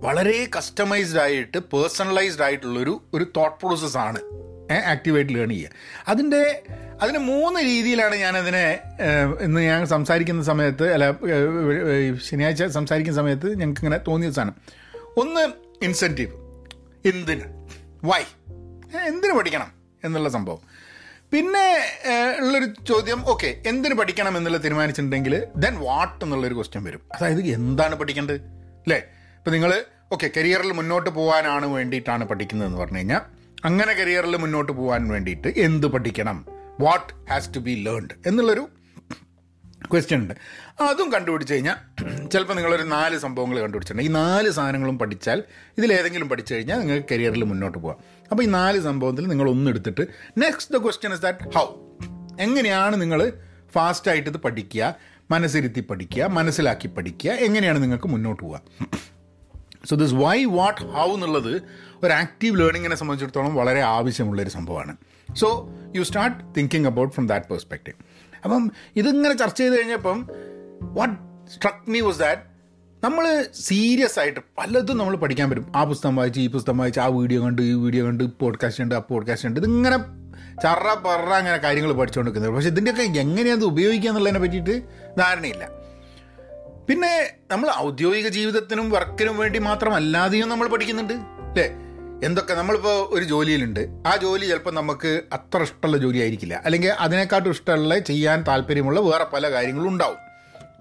വളരെ 0.00 0.48
കസ്റ്റമൈസ്ഡ് 0.56 1.18
ആയിട്ട് 1.18 1.58
പേഴ്സണലൈസ്ഡ് 1.58 2.42
ആയിട്ടുള്ളൊരു 2.42 3.00
ഒരു 3.14 3.26
തോട്ട് 3.36 3.66
പ്രോസസ്സാണ് 3.66 4.20
ആക്റ്റീവായിട്ട് 4.74 5.34
ലേൺ 5.34 5.48
ചെയ്യുക. 5.48 5.70
അതിന്റെ 6.08 6.62
അതിന് 7.02 7.18
മൂന്ന് 7.18 7.60
രീതിയിലാണ് 7.60 8.14
ഞാനതിനെ 8.14 8.80
ഇന്ന് 9.40 9.60
ഞാൻ 9.60 9.86
സംസാരിക്കുന്ന 9.86 10.42
സമയത്ത് 10.42 10.92
അല്ല 10.92 11.12
ശനിയാഴ്ച 12.30 12.64
സംസാരിക്കുന്ന 12.64 13.18
സമയത്ത് 13.18 13.60
ഞങ്ങൾക്ക് 13.60 13.80
ഇങ്ങനെ 13.80 13.98
തോന്നിയ 14.08 14.30
സാധനം. 14.30 14.54
ഒന്ന് 15.16 15.40
ഇൻസെന്റീവ് 15.84 16.32
എന്തിന്? 17.08 17.40
വൈ 18.04 18.22
എന്തിന് 19.06 19.32
പഠിക്കണം 19.32 19.72
എന്നുള്ള 20.04 20.28
സംഭവം. 20.28 20.58
പിന്നെ 21.32 21.66
ഉള്ളൊരു 22.40 22.64
ചോദ്യം 22.88 23.26
ഓക്കെ 23.26 23.62
എന്തിന് 23.66 23.94
പഠിക്കണം 23.94 24.36
എന്നുള്ള 24.36 24.58
തീരുമാനിച്ചിട്ടുണ്ടെങ്കിൽ 24.58 25.46
ദെൻ 25.56 25.74
വാട്ട് 25.76 26.24
എന്നുള്ളൊരു 26.24 26.54
ക്വസ്റ്റ്യൻ 26.54 26.84
വരും. 26.84 27.00
അതായത് 27.14 27.40
എന്താണ് 27.40 27.94
പഠിക്കേണ്ടത്? 27.94 28.36
അല്ലേ 28.86 28.96
ഇപ്പം 29.38 29.52
നിങ്ങൾ 29.52 29.84
ഓക്കെ 30.12 30.30
കരിയറിൽ 30.36 30.72
മുന്നോട്ട് 30.72 31.10
പോകാനാണ് 31.10 31.66
വേണ്ടിയിട്ടാണ് 31.66 32.24
പഠിക്കുന്നതെന്ന് 32.24 32.78
പറഞ്ഞു 32.78 32.96
കഴിഞ്ഞാൽ 32.96 33.39
അങ്ങനെ 33.64 33.92
കരിയറിൽ 33.92 34.36
മുന്നോട്ട് 34.36 34.72
പോകാൻ 34.72 35.08
വേണ്ടിയിട്ട് 35.08 35.48
എന്ത് 35.56 35.86
പഠിക്കണം? 35.86 36.46
What 36.80 37.30
has 37.30 37.54
to 37.54 37.58
be 37.58 37.84
learned 37.88 38.14
എന്നുള്ളൊരു 38.26 38.68
ക്വസ്റ്റ്യൻ 39.92 40.20
ഉണ്ട്. 40.20 40.34
അതും 40.82 41.12
കണ്ടുപിടിച്ച് 41.12 41.54
കഴിഞ്ഞാൽ 41.54 41.76
ചിലപ്പോൾ 42.28 42.54
നിങ്ങളൊരു 42.54 42.82
നാല് 42.82 43.18
സംഭവങ്ങൾ 43.18 43.60
കണ്ടുപിടിച്ചിട്ടുണ്ട്. 43.60 44.08
ഈ 44.08 44.12
നാല് 44.12 44.50
സാധനങ്ങളും 44.50 44.98
പഠിച്ചാൽ 44.98 45.42
ഇതിലേതെങ്കിലും 45.78 46.28
പഠിച്ചു 46.28 46.54
കഴിഞ്ഞാൽ 46.54 46.78
നിങ്ങൾക്ക് 46.78 47.06
കരിയറിൽ 47.12 47.44
മുന്നോട്ട് 47.44 47.78
പോകാം 47.78 47.96
അപ്പോൾ 48.30 48.42
ഈ 48.42 48.46
നാല് 48.46 48.80
സംഭവത്തിൽ 48.80 49.26
നിങ്ങൾ 49.26 49.50
ഒന്നെടുത്തിട്ട് 49.50 50.06
next 50.38 50.74
the 50.74 50.82
question 50.82 51.12
is 51.12 51.22
that 51.22 51.54
how 51.54 51.66
എങ്ങനെയാണ് 52.40 53.00
നിങ്ങൾ 53.00 53.32
ഫാസ്റ്റായിട്ട് 53.72 54.30
ഇത് 54.30 54.36
പഠിക്കുക 54.36 54.94
മനസ്സിരുത്തി 55.30 55.80
പഠിക്കുക 55.80 56.24
മനസ്സിലാക്കി 56.24 56.88
പഠിക്കുക 56.88 57.30
എങ്ങനെയാണ് 57.30 57.82
നിങ്ങൾക്ക് 57.82 58.08
മുന്നോട്ട് 58.08 58.42
പോവുക 58.42 58.60
so 59.86 59.96
this 59.96 60.14
why 60.14 60.44
what 60.44 60.80
how 60.80 61.14
എന്നുള്ളത് 61.14 61.62
ഒരു 62.02 62.12
ആക്റ്റീവ് 62.12 62.60
ലേണിങ്ങിനെ 62.60 62.96
സംബന്ധിച്ചിടത്തോളം 62.96 63.54
വളരെ 63.54 63.80
ആവശ്യമുള്ളൊരു 63.80 64.48
സംഭവമാണ്. 64.48 64.96
So 65.36 65.70
you 65.96 66.02
start 66.02 66.38
thinking 66.58 66.86
about 66.86 67.14
from 67.14 67.26
that 67.26 67.46
perspective 67.46 67.96
അപ്പം 68.44 68.70
ഇതിങ്ങനെ 68.96 69.36
ചർച്ച 69.36 69.58
ചെയ്ത് 69.58 69.76
കഴിഞ്ഞപ്പം 69.76 70.28
what 70.82 71.14
struck 71.50 71.90
me 71.90 72.00
was 72.00 72.18
that 72.18 72.42
നമ്മൾ 73.04 73.46
സീരിയസ് 73.54 74.18
ആയിട്ട് 74.18 74.40
പലതും 74.58 74.98
നമ്മൾ 74.98 75.16
പഠിക്കാൻ 75.16 75.50
പറ്റും. 75.50 75.72
ആ 75.76 75.84
പുസ്തകം 75.84 76.16
വായിച്ച് 76.16 76.40
ഈ 76.40 76.46
പുസ്തകം 76.46 76.78
വായിച്ച് 76.78 77.00
ആ 77.00 77.06
വീഡിയോ 77.06 77.42
കണ്ട് 77.42 77.62
ഈ 77.62 77.72
വീഡിയോ 77.72 78.06
കണ്ട് 78.06 78.24
പോഡ്കാസ്റ്റ് 78.24 78.82
ഉണ്ട് 78.82 78.94
ആ 78.94 78.98
പോഡ്കാസ്റ്റ് 78.98 79.48
ഉണ്ട് 79.48 79.60
ഇതിങ്ങനെ 79.60 79.96
ചറ 80.62 80.94
പറ 80.94 81.32
അങ്ങനെ 81.32 81.56
കാര്യങ്ങൾ 81.56 81.92
പഠിച്ചുകൊണ്ടിരിക്കുന്നത് 81.92 82.56
പക്ഷേ 82.56 82.68
ഇതിന്റെയൊക്കെ 82.68 83.20
എങ്ങനെയാണ് 83.20 83.64
ഉപയോഗിക്കുക 83.64 84.10
എന്നുള്ളതിനെ 84.10 84.40
പറ്റിയിട്ട് 84.40 84.82
ധാരണയില്ല. 85.18 85.79
പിന്നെ 86.90 87.32
നമ്മൾ 87.50 87.70
ഔദ്യോഗിക 87.76 88.28
ജീവിതത്തിനും 88.28 88.90
വർക്കിനും 88.90 89.38
വേണ്ടി 89.38 89.58
മാത്രമല്ലാതെയും 89.58 90.48
നമ്മൾ 90.48 90.68
പഠിക്കുന്നുണ്ട് 90.68 91.12
അല്ലേ? 91.12 91.66
എന്തൊക്കെ 92.24 92.54
നമ്മളിപ്പോൾ 92.54 93.08
ഒരു 93.10 93.24
ജോലിയിലുണ്ട് 93.24 93.88
ആ 94.06 94.16
ജോലി 94.16 94.46
ചിലപ്പോൾ 94.46 94.70
നമുക്ക് 94.70 95.22
അത്ര 95.32 95.62
ഇഷ്ടമുള്ള 95.62 95.96
ജോലി 95.96 96.18
ആയിരിക്കില്ല 96.18 96.62
അല്ലെങ്കിൽ 96.64 96.88
അതിനെക്കാട്ടും 96.88 97.50
ഇഷ്ടമുള്ള 97.50 97.98
ചെയ്യാൻ 97.98 98.44
താല്പര്യമുള്ള 98.48 99.00
വേറെ 99.00 99.24
പല 99.24 99.50
കാര്യങ്ങളും 99.50 99.88
ഉണ്ടാവും. 99.88 100.18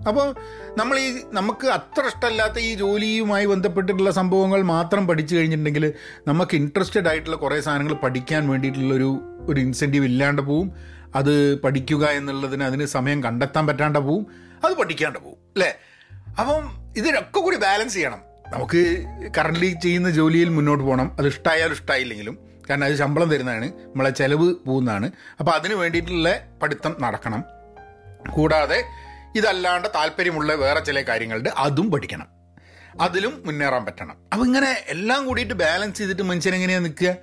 അപ്പോൾ 0.07 0.35
നമ്മൾ 0.77 0.99
ഈ 0.99 1.23
നമുക്ക് 1.33 1.67
അത്ര 1.67 2.05
ഇഷ്ടമല്ലാത്ത 2.07 2.59
ഈ 2.59 2.75
ജോലിയുമായി 2.75 3.45
ബന്ധപ്പെട്ടിട്ടുള്ള 3.45 4.11
സംഭവങ്ങൾ 4.11 4.61
മാത്രം 4.61 5.07
പഠിച്ചു 5.07 5.35
കഴിഞ്ഞിട്ടുണ്ടെങ്കിൽ 5.35 5.93
നമുക്ക് 6.27 6.55
ഇൻട്രസ്റ്റഡ് 6.55 7.07
ആയിട്ടുള്ള 7.07 7.35
കുറേ 7.37 7.59
സാധനങ്ങൾ 7.61 7.93
പഠിക്കാൻ 7.93 8.49
വേണ്ടിയിട്ടുള്ളൊരു 8.49 9.21
ഒരു 9.41 9.59
ഇൻസെന്റീവ് 9.59 10.05
ഇല്ലാണ്ട് 10.05 10.41
പോവും. 10.41 10.71
അത് 11.15 11.55
പഠിക്കുക 11.57 12.05
എന്നുള്ളതിന് 12.05 12.63
അതിന് 12.63 12.85
സമയം 12.85 13.23
കണ്ടെത്താൻ 13.23 13.67
പറ്റാണ്ട് 13.67 13.99
പോവും. 13.99 14.25
അത് 14.65 14.73
പഠിക്കാണ്ട് 14.73 15.19
പോവും 15.19 15.37
അല്ലേ? 15.55 15.69
അപ്പം 16.39 16.93
ഇതിനൊക്കെ 16.97 17.39
കൂടി 17.39 17.57
ബാലൻസ് 17.57 17.93
ചെയ്യണം. 17.93 18.21
നമുക്ക് 18.47 19.05
കറന്റ് 19.37 19.81
ചെയ്യുന്ന 19.81 20.09
ജോലിയിൽ 20.09 20.49
മുന്നോട്ട് 20.49 20.83
പോകണം. 20.83 21.15
അത് 21.19 21.27
ഇഷ്ടമായാലും 21.27 21.73
ഇഷ്ടമായില്ലെങ്കിലും 21.73 22.37
കാരണം 22.69 22.83
അത് 22.83 22.95
ശമ്പളം 22.95 23.29
തരുന്നതാണ്. 23.29 23.65
നമ്മളെ 23.65 24.09
ചിലവ് 24.09 24.55
പോകുന്നതാണ്. 24.67 25.11
അപ്പോൾ 25.39 25.51
അതിന് 25.51 25.73
വേണ്ടിയിട്ടുള്ള 25.73 26.47
പഠിത്തം 26.61 26.95
നടക്കണം. 27.01 27.43
കൂടാതെ 28.31 28.83
ഇതല്ലാണ്ട് 29.35 29.87
താല്പര്യമുള്ള 29.95 30.53
വേറെ 30.53 30.79
ചില 30.79 31.01
കാര്യങ്ങളുണ്ട് 31.01 31.49
അതും 31.49 31.91
പഠിക്കണം. 31.91 32.27
അതിലും 33.01 33.43
മുന്നേറാൻ 33.45 33.85
പറ്റണം. 33.85 34.15
അപ്പം 34.33 34.45
ഇങ്ങനെ 34.45 34.85
എല്ലാം 34.87 35.25
കൂടിയിട്ട് 35.25 35.53
ബാലൻസ് 35.53 35.97
ചെയ്തിട്ട് 35.97 36.21
മനുഷ്യൻ 36.21 36.55
എങ്ങനെയാണ് 36.55 36.85
നിൽക്കുക? 36.85 37.15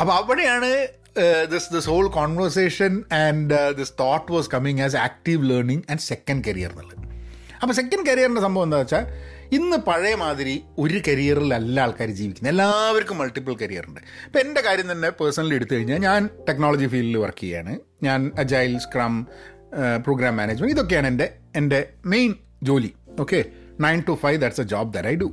അപ്പോൾ 0.00 0.12
അവിടെയാണ് 0.12 0.88
this 1.52 1.72
this 1.72 1.86
whole 1.86 2.08
conversation 2.08 3.04
and 3.12 3.76
this 3.76 3.92
thought 4.00 4.32
was 4.32 4.50
coming 4.50 4.80
as 4.80 4.96
active 4.96 5.50
learning 5.50 5.84
and 5.90 6.00
second 6.00 6.44
career 6.44 6.70
എന്നുള്ളത്. 6.70 7.05
അപ്പോൾ 7.62 7.74
സെക്കൻഡ് 7.80 8.06
കരിയറിന്റെ 8.10 8.40
സംഭവം 8.40 8.66
എന്താ 8.66 8.78
വെച്ചാൽ 8.78 9.04
ഇന്ന് 9.56 9.76
പഴയ 9.76 10.14
മാതിരി 10.14 10.54
ഒരു 10.78 10.98
കരിയറിലല്ല 11.08 11.80
ആൾക്കാർ 11.80 12.08
ജീവിക്കുന്നത്. 12.10 12.52
എല്ലാവർക്കും 12.52 13.18
മൾട്ടിപ്പിൾ 13.18 13.54
കരിയർ 13.62 13.84
ഉണ്ട്. 13.88 14.00
ഇപ്പോൾ 14.26 14.38
എന്റെ 14.38 14.60
കാര്യം 14.60 14.92
തന്നെ 14.92 15.08
പേഴ്സണലി 15.10 15.54
എടുത്തു 15.54 15.74
കഴിഞ്ഞാൽ 15.74 16.00
ഞാൻ 16.08 16.30
ടെക്നോളജി 16.48 16.86
ഫീൽഡിൽ 16.86 17.18
വർക്ക് 17.24 17.40
ചെയ്യാണ്. 17.40 17.74
ഞാൻ 18.02 18.32
അജൈൽ 18.38 18.78
സ്ക്രം 18.78 19.26
പ്രോഗ്രാം 20.04 20.36
മാനേജ്മെന്റ് 20.36 20.74
ഇതൊക്കെയാണ് 20.74 21.06
എന്റെ 21.06 21.26
എന്റെ 21.56 21.80
മെയിൻ 22.14 22.34
ജോലി. 22.62 22.90
Okay 23.20 23.40
nine 23.80 24.02
to 24.08 24.12
five 24.22 24.40
that's 24.42 24.60
a 24.60 24.64
job 24.64 24.92
that 24.94 25.08
I 25.08 25.14
do 25.14 25.28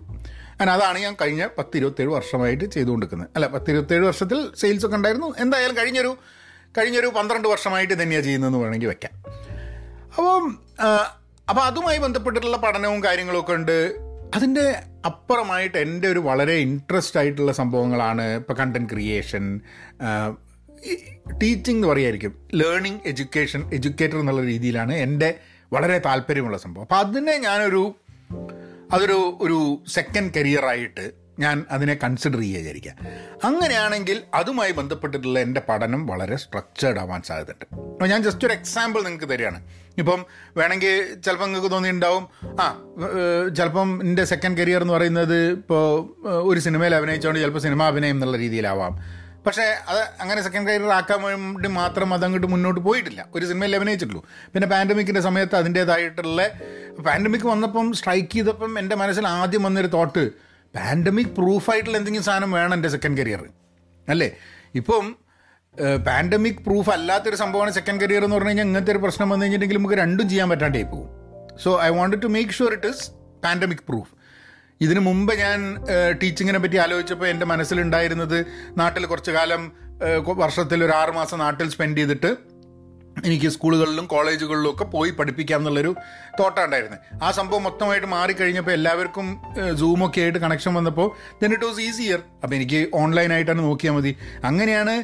and 0.59 0.71
അതാണ് 0.71 0.97
ഞാൻ 0.99 1.13
കഴിഞ്ഞ 1.21 1.43
പത്ത് 1.57 1.77
ഇരുപത്തേഴ് 1.77 2.09
വർഷമായിട്ട് 2.09 2.65
ചെയ്തുകൊണ്ടിരിക്കുന്നത്. 2.65 3.29
അല്ല 3.35 3.47
പത്ത് 3.47 3.71
ഇരുപത്തേഴ് 3.71 4.05
വർഷത്തിൽ 4.05 4.39
സെയിൽസ് 4.61 4.85
ഒക്കെ 4.85 4.95
ഉണ്ടായിരുന്നു. 4.95 5.29
എന്തായാലും 5.39 5.77
കഴിഞ്ഞൊരു 5.77 6.17
കഴിഞ്ഞൊരു 6.77 7.07
പന്ത്രണ്ട് 7.07 7.47
വർഷമായിട്ട് 7.47 7.93
തന്നെയാണ് 8.01 8.25
ചെയ്യുന്നതെന്ന് 8.25 8.59
വേണമെങ്കിൽ 8.59 8.87
വെക്കാം. 8.87 9.13
അപ്പം 10.17 10.43
അപ്പോൾ 11.49 11.61
അതുമായി 11.61 11.97
ബന്ധപ്പെട്ടിട്ടുള്ള 11.97 12.57
പഠനവും 12.57 13.03
കാര്യങ്ങളൊക്കെ 13.03 13.53
ഉണ്ട്. 13.53 13.95
അതിന്റെ 14.35 14.83
അപ്പുറമായിട്ട് 15.05 15.77
എന്റെ 15.77 16.07
ഒരു 16.07 16.19
വളരെ 16.19 16.53
ഇൻട്രസ്റ്റ് 16.53 17.19
ആയിട്ടുള്ള 17.19 17.51
സംഭവങ്ങളാണ് 17.51 18.35
ഇപ്പോൾ 18.35 18.53
കണ്ടന്റ് 18.53 18.89
ക്രിയേഷൻ 18.89 19.61
ടീച്ചിങ് 21.41 21.77
എന്ന് 21.77 21.87
പറയുമായിരിക്കും 21.87 22.47
ലേണിംഗ് 22.53 23.01
എഡ്യൂക്കേഷൻ 23.05 23.69
എഡ്യൂക്കേറ്റർ 23.73 24.17
എന്നുള്ള 24.19 24.41
രീതിയിലാണ് 24.41 24.93
എന്റെ 24.93 25.39
വളരെ 25.73 25.97
താല്പര്യമുള്ള 25.97 26.57
സംഭവം. 26.57 26.83
അപ്പോൾ 26.83 26.95
അതിനെ 26.95 27.37
ഞാനൊരു 27.37 27.95
അതൊരു 28.91 29.37
ഒരു 29.41 29.83
സെക്കൻഡ് 29.87 30.33
കരിയറായിട്ട് 30.37 31.22
ഞാൻ 31.39 31.65
അതിനെ 31.71 31.93
കൺസിഡർ 32.03 32.39
ചെയ്യുക 32.39 32.59
വിചാരിക്കുക. 32.59 32.93
അങ്ങനെയാണെങ്കിൽ 33.43 34.21
അതുമായി 34.33 34.71
ബന്ധപ്പെട്ടിട്ടുള്ള 34.71 35.39
എന്റെ 35.39 35.61
പഠനം 35.69 36.07
വളരെ 36.07 36.35
സ്ട്രക്ചേർഡ് 36.35 36.99
ആവാൻ 36.99 37.21
സാധ്യതയുണ്ട്. 37.21 37.65
അപ്പോൾ 37.75 38.09
ഞാൻ 38.09 38.23
ജസ്റ്റ് 38.23 38.45
ഒരു 38.45 38.53
എക്സാമ്പിൾ 38.53 39.03
നിങ്ങൾക്ക് 39.03 39.29
തരികയാണ്. 39.29 39.63
ഇപ്പം 39.97 40.25
വേണമെങ്കിൽ 40.57 41.21
ചിലപ്പോൾ 41.25 41.45
നിങ്ങൾക്ക് 41.45 41.71
തോന്നിയിട്ടുണ്ടാവും 41.71 42.27
ആ 42.45 42.81
ചിലപ്പം 43.57 44.01
എന്റെ 44.03 44.25
സെക്കൻഡ് 44.25 44.57
കരിയർ 44.57 44.81
എന്ന് 44.81 44.93
പറയുന്നത് 44.93 45.51
ഇപ്പോൾ 45.51 46.15
ഒരു 46.27 46.59
സിനിമയിൽ 46.59 46.95
അഭിനയിച്ചുകൊണ്ട് 46.95 47.41
ചിലപ്പോൾ 47.41 47.59
സിനിമ 47.59 47.83
അഭിനയം 47.83 48.15
എന്നുള്ള 48.15 48.37
രീതിയിലാവാം. 48.37 49.23
പക്ഷേ 49.45 49.63
അത് 49.87 50.09
അങ്ങനെ 50.21 50.41
സെക്കൻഡ് 50.41 50.67
കരിയർ 50.67 50.89
ആക്കാൻ 50.89 51.21
വേണ്ടി 51.21 51.69
മാത്രം 51.69 52.13
അതങ്ങോട്ട് 52.13 52.47
മുന്നോട്ട് 52.47 52.81
പോയിട്ടില്ല. 52.81 53.27
ഒരു 53.35 53.45
സിനിമയിൽ 53.45 53.75
അഭിനയിച്ചിട്ടുള്ളൂ. 53.75 54.25
പിന്നെ 54.53 54.67
പാൻഡമിക്കിന്റെ 54.67 55.21
സമയത്ത് 55.21 55.55
അതിന്റേതായിട്ടുള്ള 55.55 56.47
പാൻഡമിക് 57.07 57.47
വന്നപ്പം 57.47 57.93
സ്ട്രൈക്ക് 57.93 58.33
ചെയ്തപ്പം 58.33 58.79
എന്റെ 58.79 58.95
മനസ്സിൽ 58.95 59.27
ആദ്യം 59.27 59.63
വന്നൊരു 59.63 59.87
തോട്ട് 59.87 60.52
പാൻഡമിക് 60.73 61.33
പ്രൂഫായിട്ടുള്ള 61.37 61.97
എന്തെങ്കിലും 61.97 62.25
സാധനം 62.29 62.51
വേണം 62.51 62.73
എന്റെ 62.73 62.89
സെക്കൻഡ് 62.89 63.17
കരിയർ 63.21 63.41
അല്ലേ? 64.07 64.29
ഇപ്പം 64.75 65.03
പാൻഡമിക് 66.07 66.61
പ്രൂഫ് 66.65 66.89
അല്ലാത്തൊരു 66.89 67.35
സംഭവമാണ് 67.35 67.71
സെക്കൻഡ് 67.71 68.01
കരിയർ 68.01 68.23
എന്ന് 68.23 68.35
പറഞ്ഞു 68.35 68.49
കഴിഞ്ഞാൽ 68.49 68.65
ഇങ്ങനത്തെ 68.65 68.91
ഒരു 68.91 69.01
പ്രശ്നം 69.05 69.29
വന്നു 69.29 69.43
കഴിഞ്ഞിട്ടുണ്ടെങ്കിൽ 69.45 69.79
നമുക്ക് 69.81 69.97
രണ്ടും 70.03 70.29
ചെയ്യാൻ 70.29 70.49
പറ്റാണ്ടേ 70.49 70.83
പോകും. 70.83 71.07
So 71.63 71.69
I 71.81 71.89
want 71.89 72.17
to 72.23 72.27
make 72.27 72.49
sure 72.49 72.73
it 72.73 72.87
is 72.87 73.05
pandemic 73.43 73.83
proof 73.89 74.11
ഇതിനു 74.81 74.99
മുമ്പ് 74.99 75.33
ഞാൻ 75.35 75.59
ടീച്ചിങ്ങിനെ 76.21 76.59
പറ്റി 76.59 76.77
ആലോചിച്ചപ്പോൾ 76.77 77.27
എന്റെ 77.27 77.45
മനസ്സിലുണ്ടായിരുന്നത് 77.45 78.37
നാട്ടിൽ 78.77 79.05
കുറച്ച് 79.05 79.31
കാലം 79.31 79.61
വർഷത്തിൽ 80.43 80.83
ഒരു 80.83 80.91
ആറ് 80.91 81.11
മാസം 81.11 81.39
നാട്ടിൽ 81.39 81.69
സ്പെൻഡ് 81.69 81.97
ചെയ്തിട്ട് 81.97 82.31
എനിക്ക് 83.25 83.49
സ്കൂളുകളിലും 83.49 84.05
കോളേജുകളിലും 84.05 84.69
ഒക്കെ 84.71 84.83
പോയി 84.83 85.11
പഠിപ്പിക്കാം 85.11 85.59
എന്നുള്ളൊരു 85.59 85.95
തോട്ടാണ്ടായിരുന്നു. 86.39 86.97
ആ 87.23 87.31
സംഭവം 87.31 87.63
മൊത്തമായിട്ട് 87.63 88.07
മാറിക്കഴിഞ്ഞപ്പോൾ 88.07 88.71
എല്ലാവർക്കും 88.71 89.27
സൂമൊക്കെ 89.79 90.21
ആയിട്ട് 90.21 90.39
കണക്ഷൻ 90.39 90.73
വന്നപ്പോൾ 90.73 91.07
ദെൻ 91.41 91.53
ഇറ്റ് 91.53 91.65
വാസ് 91.65 91.81
ഈസിയർ 91.81 92.19
അപ്പോൾ 92.43 92.55
എനിക്ക് 92.55 92.87
ഓൺലൈനായിട്ടാണ് 92.93 93.59
നോക്കിയാൽ 93.59 93.93
മതി. 93.93 94.17
അങ്ങനെയാണ് 94.43 94.95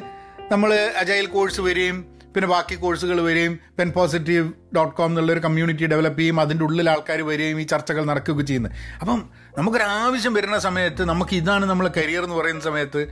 നമ്മൾ 0.52 0.72
അജൈൽ 0.96 1.26
കോഴ്സ് 1.26 1.60
വരികയും 1.60 2.20
പിന്നെ 2.34 2.48
ബാക്കി 2.48 2.74
കോഴ്സുകൾ 2.74 3.20
വരികയും 3.20 3.58
പെൻ 3.78 3.92
പോസിറ്റീവ് 3.92 4.52
ഡോട്ട് 4.76 4.96
കോം 4.96 5.10
എന്നുള്ളൊരു 5.10 5.40
കമ്മ്യൂണിറ്റി 5.40 5.86
ഡെവലപ്പ് 5.86 6.20
ചെയ്യും 6.20 6.40
അതിന്റെ 6.40 6.64
ഉള്ളിൽ 6.64 6.90
ആൾക്കാർ 6.90 7.22
വരികയും 7.22 7.60
ഈ 7.60 7.64
ചർച്ചകൾ 7.64 8.04
നടക്കുകയൊക്കെ 8.04 8.42
ചെയ്യുന്നത്. 8.42 8.72
അപ്പം 9.00 9.30
നമുക്കൊരാവശ്യം 9.58 10.34
വരുന്ന 10.34 10.58
സമയത്ത് 10.58 11.04
നമുക്ക് 11.04 11.36
ഇതാണ് 11.36 11.64
നമ്മളെ 11.64 11.90
കരിയർ 11.96 12.24
എന്ന് 12.24 12.36
പറയുന്ന 12.36 12.60
സമയത്ത് 12.60 13.02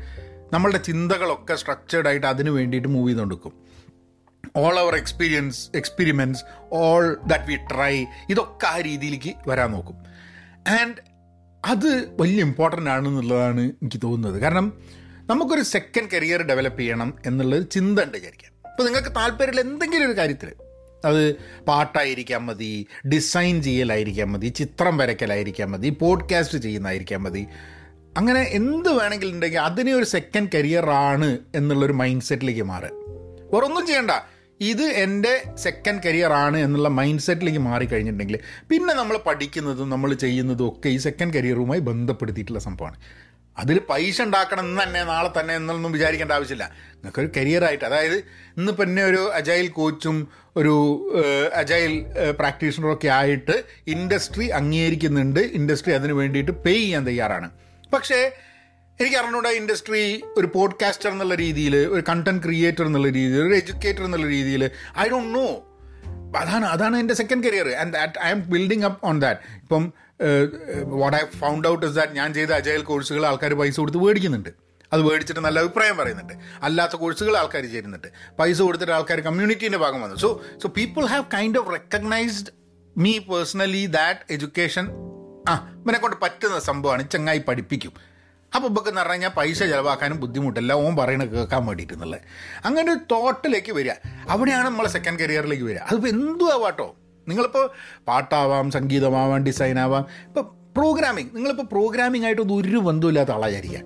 നമ്മളുടെ 0.53 0.79
ചിന്തകളൊക്കെ 0.79 1.55
സ്ട്രക്ചേർഡായിട്ട് 1.55 2.27
അതിന് 2.27 2.51
വേണ്ടിയിട്ട് 2.51 2.89
മൂവ് 2.89 3.09
ചെയ്തുകൊണ്ടിരിക്കും 3.09 3.68
all 4.57 4.79
our 4.79 4.97
experience 4.97 5.71
experiments 5.75 6.45
all 6.73 7.17
that 7.27 7.45
we 7.45 7.57
try 7.57 8.05
ഇതൊക്കെ 8.31 8.67
ആ 8.67 8.81
രീതിയിലേക്ക് 8.81 9.35
വരാൻ 9.49 9.73
നോക്കും. 9.73 9.97
ആൻഡ് 10.69 10.95
അത് 11.67 12.09
വലിയ 12.21 12.41
ഇമ്പോർട്ടന്റ് 12.41 12.91
ആണെന്നുള്ളതാണ് 12.91 13.61
എനിക്ക് 13.61 14.01
തോന്നുന്നത്. 14.03 14.43
കാരണം 14.43 14.79
നമുക്കൊരു 15.27 15.63
സെക്കൻഡ് 15.63 16.09
കരിയർ 16.15 16.43
ഡെവലപ്പ് 16.43 16.81
ചെയ്യണം 16.81 17.15
എന്നുള്ളൊരു 17.27 17.63
ചിന്ത 17.63 18.01
ഉണ്ട് 18.01 18.19
വിചാരിക്കാം 18.19 18.71
ഇപ്പോൾ 18.71 18.83
നിങ്ങൾക്ക് 18.83 19.17
താല്പര്യമുള്ള 19.17 19.61
എന്തെങ്കിലും 19.61 20.11
ഒരു 20.11 20.19
കാര്യത്തിൽ 20.19 20.53
അത് 21.05 21.35
പാട്ടായിരിക്കാൻ 21.69 22.47
മതി 22.47 22.87
ഡിസൈൻ 23.09 23.63
ചെയ്യലായിരിക്കാൻ 23.63 24.33
മതി 24.33 24.47
ചിത്രം 24.47 24.97
വരയ്ക്കലായിരിക്കാൻ 24.97 25.71
മതി 25.71 25.89
പോഡ്കാസ്റ്റ് 25.89 26.59
ചെയ്യുന്നതായിരിക്കാൻ 26.59 27.23
മതി. 27.23 27.47
അങ്ങനെ 28.17 28.41
എന്ത് 28.41 28.89
വേണമെങ്കിലും 28.89 29.35
ഉണ്ടെങ്കിൽ 29.35 29.61
അതിനെ 29.61 29.93
ഒരു 29.93 30.05
സെക്കൻഡ് 30.05 30.49
കരിയറാണ് 30.55 31.39
എന്നുള്ളൊരു 31.55 31.93
മൈൻഡ് 31.93 32.23
സെറ്റിലേക്ക് 32.23 32.63
മാറുക. 32.63 33.18
വേറെ 33.53 33.67
ഒന്നും 33.67 33.87
ചെയ്യണ്ട. 33.87 34.11
ഇത് 34.61 34.83
എന്റെ 34.83 35.43
സെക്കൻഡ് 35.57 36.03
കരിയർ 36.07 36.33
ആണ് 36.33 36.59
എന്നുള്ള 36.59 36.89
മൈൻഡ് 36.89 37.21
സെറ്റിലേക്ക് 37.21 37.59
മാറിക്കഴിഞ്ഞിട്ടുണ്ടെങ്കിൽ 37.59 38.39
പിന്നെ 38.71 38.95
നമ്മൾ 38.95 39.17
പഠിക്കുന്നതും 39.17 39.91
നമ്മൾ 39.91 40.15
ചെയ്യുന്നതും 40.15 40.69
ഒക്കെ 40.69 40.89
ഈ 40.89 40.97
സെക്കൻഡ് 40.97 41.35
കരിയറുമായി 41.35 41.81
ബന്ധപ്പെടുത്തിയിട്ടുള്ള 41.81 42.61
സംഭവമാണ്. 42.61 42.99
അതിൽ 43.59 43.81
പൈസ 43.91 44.23
ഉണ്ടാക്കണം 44.23 44.65
എന്ന് 44.65 44.83
തന്നെ 44.83 45.05
നാളെ 45.05 45.41
തന്നെ 45.41 45.55
എന്നൊന്നും 45.55 45.93
വിചാരിക്കേണ്ട 45.93 46.33
ആവശ്യമില്ല. 46.33 46.73
നിങ്ങൾക്കൊരു 46.95 47.31
കരിയറായിട്ട് 47.37 47.85
അതായത് 47.85 48.19
ഇന്നിപ്പോൾ 48.57 48.83
എന്നെ 48.83 49.05
ഒരു 49.05 49.31
അജൈൽ 49.35 49.69
കോച്ചും 49.69 50.29
ഒരു 50.57 50.75
അജൈൽ 51.55 52.07
പ്രാക്ടീഷണറും 52.39 52.93
ഒക്കെ 52.93 53.09
ആയിട്ട് 53.09 53.65
ഇൻഡസ്ട്രി 53.87 54.49
അംഗീകരിക്കുന്നുണ്ട്. 54.49 55.41
ഇൻഡസ്ട്രി 55.41 55.93
അതിന് 55.93 56.13
വേണ്ടിയിട്ട് 56.13 56.53
പേ 56.53 56.73
ചെയ്യാൻ 56.73 57.07
തയ്യാറാണ്. 57.07 57.51
പക്ഷേ 57.93 58.21
എനിക്ക് 59.01 59.17
അറിഞ്ഞൂടെ 59.17 59.49
ഇൻഡസ്ട്രി 59.49 60.23
ഒരു 60.37 60.49
പോഡ്കാസ്റ്റർ 60.55 61.11
എന്നുള്ള 61.11 61.35
രീതിയിൽ 61.35 61.77
ഒരു 61.77 62.03
കണ്ടന്റ് 62.09 62.43
ക്രിയേറ്റർ 62.43 62.87
എന്നുള്ള 62.87 63.09
രീതിയിൽ 63.09 63.43
ഒരു 63.43 63.55
എഡ്യൂക്കേറ്റർ 63.55 64.05
എന്നുള്ള 64.05 64.27
രീതിയിൽ 64.27 64.71
ഐ 64.99 65.09
ഡോണ്ട് 65.09 65.39
നോ 65.39 65.47
അതാണ് 66.39 66.65
അതാണ് 66.65 66.97
എന്റെ 66.97 67.15
second 67.15 67.45
career 67.45 67.69
and 67.69 67.95
that 67.95 68.21
I'm 68.31 68.51
building 68.51 68.85
up 68.85 69.07
on 69.07 69.21
that 69.21 69.41
ഇപ്പം 69.63 69.93
what 70.85 71.17
I 71.17 71.21
found 71.39 71.69
out 71.69 71.87
is 71.87 71.95
that 71.95 72.13
ഞാൻ 72.13 72.35
ചെയ്ത 72.35 72.51
അജയൽ 72.51 72.83
കോഴ്സുകൾ 72.83 73.27
ആൾക്കാർ 73.27 73.55
പൈസ 73.55 73.81
കൊടുത്ത് 73.81 73.99
മേടിക്കുന്നുണ്ട്. 73.99 74.49
അത് 74.93 75.03
മേടിച്ചിട്ട് 75.03 75.41
നല്ല 75.41 75.59
അഭിപ്രായം 75.59 75.97
പറയുന്നുണ്ട്. 75.97 76.33
അല്ലാത്ത 76.63 76.97
കോഴ്സുകൾ 76.97 77.37
ആൾക്കാർ 77.37 77.73
ചേരുന്നുണ്ട് 77.73 78.09
പൈസ 78.39 78.63
കൊടുത്തിട്ട് 78.63 78.93
ആൾക്കാർ 78.93 79.21
കമ്മ്യൂണിറ്റീന്റെ 79.21 79.79
ഭാഗം 79.79 80.03
വന്നു. 80.03 80.17
So 80.17 80.43
so 80.63 80.69
people 80.69 81.07
have 81.07 81.25
kind 81.35 81.59
of 81.59 81.73
recognised 81.73 82.51
me 82.97 83.19
personally 83.19 83.87
that 83.87 84.21
education 84.31 84.89
ആ 85.49 85.83
ഇവനെ 85.85 85.99
കൊണ്ട് 85.99 86.17
പറ്റുന്ന 86.23 86.59
സംഭവമാണ്. 86.59 87.11
ചങ്ങായി 87.11 87.39
പഠിപ്പിക്കും. 87.39 88.18
അപ്പോൾ 88.55 88.69
ഇപ്പൊക്കെ 88.69 88.91
എന്ന് 88.91 89.01
പറഞ്ഞു 89.01 89.13
കഴിഞ്ഞാൽ 89.13 89.29
പൈസ 89.29 89.59
ചിലവാക്കാനും 89.59 90.21
ബുദ്ധിമുട്ടില്ല. 90.21 90.73
ഓൻ 90.73 90.97
പറയണ 90.97 91.25
കേൾക്കാൻ 91.25 91.67
വേണ്ടിയിട്ട് 91.67 91.95
എന്നുള്ളത് 91.95 92.21
അങ്ങനെ 92.65 92.93
ഒരു 92.93 93.01
തോട്ടിലേക്ക് 93.11 93.73
വരിക. 93.73 93.91
അവിടെയാണ് 94.29 94.67
നമ്മൾ 94.67 94.87
സെക്കൻഡ് 94.87 95.19
കരിയറിലേക്ക് 95.19 95.65
വരിക. 95.65 95.79
അതിപ്പോൾ 95.79 96.09
എന്തും 96.09 96.53
ആവാട്ടോ 96.53 96.97
നിങ്ങളിപ്പോൾ 97.29 97.71
പാട്ടാവാം 98.09 98.71
സംഗീതമാവാം 98.71 99.45
ഡിസൈൻ 99.45 99.79
ആവാം 99.79 100.07
ഇപ്പോൾ 100.27 100.75
പ്രോഗ്രാമിങ് 100.77 101.29
നിങ്ങളിപ്പോൾ 101.35 101.63
പ്രോഗ്രാമിംഗ് 101.63 102.27
ആയിട്ടൊന്നും 102.27 102.57
ഒരു 102.57 102.77
ബന്ധമില്ലാത്ത 102.77 103.31
ആളായിരിക്കാം. 103.31 103.85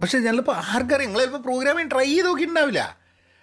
പക്ഷേ 0.00 0.20
ചിലപ്പോൾ 0.20 0.56
ആർക്കറിയാം. 0.56 1.12
നിങ്ങൾ 1.12 1.20
ചിലപ്പോൾ 1.20 1.38
പ്രോഗ്രാമിംഗ് 1.38 1.90
ട്രൈ 1.90 2.04
ചെയ്ത് 2.04 2.26
നോക്കിയിട്ടുണ്ടാവില്ല. 2.26 2.98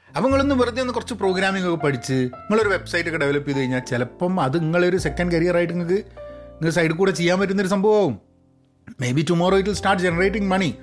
അപ്പോൾ 0.09 0.21
നിങ്ങളൊന്ന് 0.21 0.55
വെറുതെ 0.55 0.81
ഒന്ന് 0.81 0.93
കുറച്ച് 0.93 1.13
പ്രോഗ്രാമിംഗ് 1.13 1.67
ഒക്കെ 1.67 1.85
പഠിച്ച് 1.85 2.13
നിങ്ങളൊരു 2.13 2.69
വെബ്സൈറ്റ് 2.69 3.09
ഒക്കെ 3.09 3.19
ഡെവലപ്പ് 3.19 3.49
ചെയ്ത് 3.49 3.59
കഴിഞ്ഞാൽ 3.59 3.79
ചിലപ്പം 3.79 4.41
അത് 4.41 4.59
നിങ്ങളൊരു 4.59 4.97
സെക്കൻഡ് 4.97 5.31
കരിയറായിട്ട് 5.31 5.73
നിങ്ങൾക്ക് 5.73 6.03
നിങ്ങൾ 6.51 6.69
സൈഡിൽ 6.69 6.91
കൂടെ 6.91 7.11
ചെയ്യാൻ 7.11 7.39
പറ്റുന്നൊരു 7.39 7.69
സംഭവമാവും. 7.69 8.28
Maybe 9.11 9.25
tomorrow 9.29 9.57
it 9.57 9.69
will 9.69 9.75
start 9.75 10.03
generating 10.03 10.47
money 10.47 10.77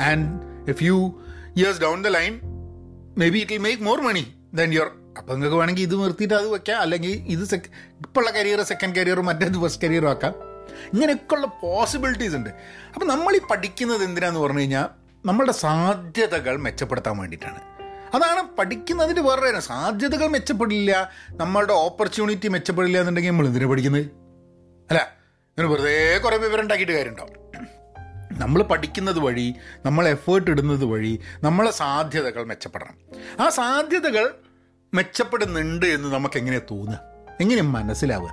and 0.00 0.26
if 0.70 0.82
you 0.82 1.22
years 1.56 1.80
down 1.80 2.02
the 2.02 2.06
line 2.06 2.40
maybe 3.28 3.38
it 3.38 3.52
will 3.52 3.58
make 3.58 3.82
more 3.82 4.00
money 4.00 4.34
than 4.54 4.74
your 4.74 4.90
അപ്പം 5.18 5.34
നിങ്ങൾക്ക് 5.34 5.56
വേണമെങ്കിൽ 5.56 5.82
ഇത് 5.82 6.02
നിർത്തിയിട്ട് 6.02 6.34
അത് 6.34 6.48
വെക്കാം. 6.48 6.80
അല്ലെങ്കിൽ 6.80 7.10
ഇത് 7.10 7.44
സെക് 7.44 7.62
ഇപ്പോഴുള്ള 8.00 8.30
കരിയർ 8.30 8.62
സെക്കൻഡ് 8.62 8.96
കരിയറും 8.96 9.26
മറ്റേത് 9.26 9.62
ഫസ്റ്റ് 9.62 9.86
കരിയറും 9.86 10.08
ആക്കാം. 10.08 10.34
ഇങ്ങനെയൊക്കെയുള്ള 10.92 11.46
പോസിബിലിറ്റീസ് 11.46 12.34
ഉണ്ട്. 12.34 12.50
അപ്പം 12.94 13.06
നമ്മൾ 13.08 13.36
ഈ 13.36 13.40
പഠിക്കുന്നത് 13.50 14.04
എന്തിനാന്ന് 14.04 14.40
പറഞ്ഞു 14.40 14.58
കഴിഞ്ഞാൽ 14.58 14.86
നമ്മളുടെ 15.26 15.52
സാധ്യതകൾ 15.52 16.56
മെച്ചപ്പെടുത്താൻ 16.56 17.18
വേണ്ടിയിട്ടാണ്. 17.18 17.60
അതാണ് 18.14 18.56
പഠിക്കുന്നതിന്റെ 18.56 19.22
വേറെ 19.22 19.48
തന്നെ 19.48 19.60
സാധ്യതകൾ 19.60 20.26
മെച്ചപ്പെടില്ല 20.26 21.10
നമ്മളുടെ 21.30 21.72
ഓപ്പർച്യൂണിറ്റി 21.72 22.48
മെച്ചപ്പെടില്ല 22.48 22.98
എന്നുണ്ടെങ്കിൽ 22.98 23.30
നമ്മൾ 23.30 23.46
എന്തിനാണ് 23.46 23.70
പഠിക്കുന്നത്? 23.70 24.02
അല്ല 24.90 25.21
ഇങ്ങനെ 25.58 25.74
വെറുതെ 25.74 26.18
കുറേ 26.18 26.36
വിവരം 26.36 26.60
ഉണ്ടാക്കിയിട്ട് 26.60 26.92
കാര്യമുണ്ടാവും. 26.92 27.32
നമ്മൾ 28.40 28.62
പഠിക്കുന്നത് 28.62 29.18
വഴി 29.18 29.54
നമ്മൾ 29.86 30.08
എഫേർട്ട് 30.08 30.50
ഇടുന്നത് 30.50 30.84
വഴി 30.84 31.20
നമ്മളെ 31.42 31.70
സാധ്യതകൾ 31.70 32.44
മെച്ചപ്പെടണം. 32.44 32.94
ആ 33.40 33.48
സാധ്യതകൾ 33.48 34.34
മെച്ചപ്പെടുന്നുണ്ട് 34.94 35.86
എന്ന് 35.86 36.14
നമുക്ക് 36.14 36.38
എങ്ങനെ 36.38 36.58
തോന്നുക? 36.58 37.00
എങ്ങനെ 37.40 37.62
മനസ്സിലാവുക? 37.62 38.28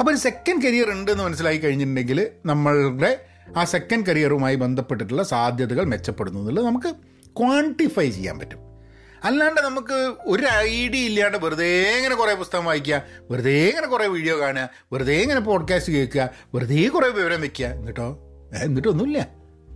അപ്പോൾ 0.00 0.10
ഒരു 0.10 0.18
സെക്കൻഡ് 0.18 0.62
കരിയർ 0.62 0.90
ഉണ്ട് 0.90 1.10
എന്ന് 1.10 1.24
മനസ്സിലാക്കി 1.24 1.58
കഴിഞ്ഞിട്ടുണ്ടെങ്കിൽ 1.58 2.30
നമ്മളുടെ 2.46 3.24
ആ 3.56 3.64
സെക്കൻഡ് 3.64 4.06
കരിയറുമായി 4.06 4.54
ബന്ധപ്പെട്ടിട്ടുള്ള 4.54 5.22
സാധ്യതകൾ 5.22 5.84
മെച്ചപ്പെടുന്നു 5.84 6.40
എന്നുള്ളത് 6.40 6.66
നമുക്ക് 6.66 6.94
ക്വാണ്ടിഫൈ 7.38 8.10
ചെയ്യാൻ 8.10 8.38
പറ്റും. 8.38 8.73
അല്ലാണ്ട് 9.22 9.60
നമുക്ക് 9.60 10.14
ഒരു 10.26 10.46
ഐഡിയ 10.46 11.06
ഇല്ലാണ്ട് 11.06 11.38
വെറുതെ 11.38 11.96
ഇങ്ങനെ 11.96 12.14
കുറേ 12.14 12.34
പുസ്തകം 12.34 12.64
വായിക്കുക 12.64 13.02
വെറുതെ 13.30 13.68
ഇങ്ങനെ 13.68 13.86
കുറേ 13.86 14.06
വീഡിയോ 14.06 14.40
കാണുക 14.40 14.68
വെറുതെ 14.92 15.12
ഇങ്ങനെ 15.12 15.40
പോഡ്കാസ്റ്റ് 15.40 15.92
കേൾക്കുക 15.92 16.30
വെറുതെ 16.54 16.88
കുറേ 16.88 17.08
വിവരം 17.08 17.40
വെക്കുക 17.40 17.66
എന്നിട്ടോ? 17.66 18.18
എന്നിട്ടൊന്നുമില്ല 18.62 19.28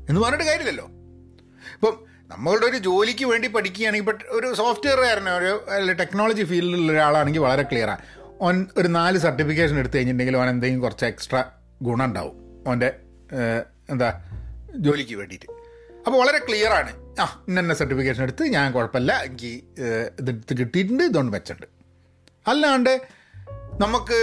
എന്ന് 0.09 0.21
പറഞ്ഞിട്ട് 0.21 0.45
കാര്യമില്ലല്ലോ. 0.45 0.85
ഇപ്പം 1.75 2.07
നമ്മളുടെ 2.29 2.67
ഒരു 2.67 2.77
ജോലിക്ക് 2.77 3.25
വേണ്ടി 3.25 3.49
പഠിക്കുകയാണെങ്കിൽ 3.49 4.13
ഇപ്പം 4.13 4.39
ഒരു 4.39 4.55
സോഫ്റ്റ്വെയറുകാരനോ 4.55 5.37
ഒരു 5.37 5.71
അല്ലെങ്കിൽ 5.71 6.05
ടെക്നോളജി 6.05 6.43
ഫീൽഡിലുള്ള 6.43 6.93
ഒരാളാണെങ്കിൽ 6.93 7.41
വളരെ 7.41 7.63
ക്ലിയറാണ് 7.63 7.99
ഓൻ 8.41 8.67
ഒരു 8.79 8.89
നാല് 8.89 9.19
സർട്ടിഫിക്കേഷൻ 9.19 9.79
എടുത്തു 9.79 9.97
കഴിഞ്ഞിട്ടുണ്ടെങ്കിൽ 9.97 10.37
ഓൻ 10.41 10.49
എന്തെങ്കിലും 10.49 10.83
കുറച്ച് 10.83 11.05
എക്സ്ട്രാ 11.05 11.45
ഗുണം 11.83 12.05
ഉണ്ടാവും. 12.05 12.37
ഓന്റെ 12.69 12.97
എന്താ 13.91 14.21
ജോലിക്ക് 14.77 15.15
വേണ്ടിയിട്ട്. 15.15 15.68
അപ്പോൾ 16.07 16.19
വളരെ 16.19 16.39
ക്ലിയർ 16.39 16.73
ആണ്. 16.73 16.93
ആ 17.21 17.45
ഇന്ന 17.49 17.75
സർട്ടിഫിക്കേഷൻ 17.75 18.23
എടുത്ത് 18.23 18.45
ഞാൻ 18.45 18.73
കുഴപ്പമില്ല. 18.73 19.13
എനിക്ക് 19.23 19.53
ഇതെടുത്ത് 20.21 20.59
കിട്ടിയിട്ടുണ്ട് 20.61 21.03
ഇതുകൊണ്ട് 21.03 21.33
വെച്ചിട്ടുണ്ട്. 21.37 21.67
അല്ലാണ്ട് 22.47 23.01
നമുക്ക് 23.81 24.19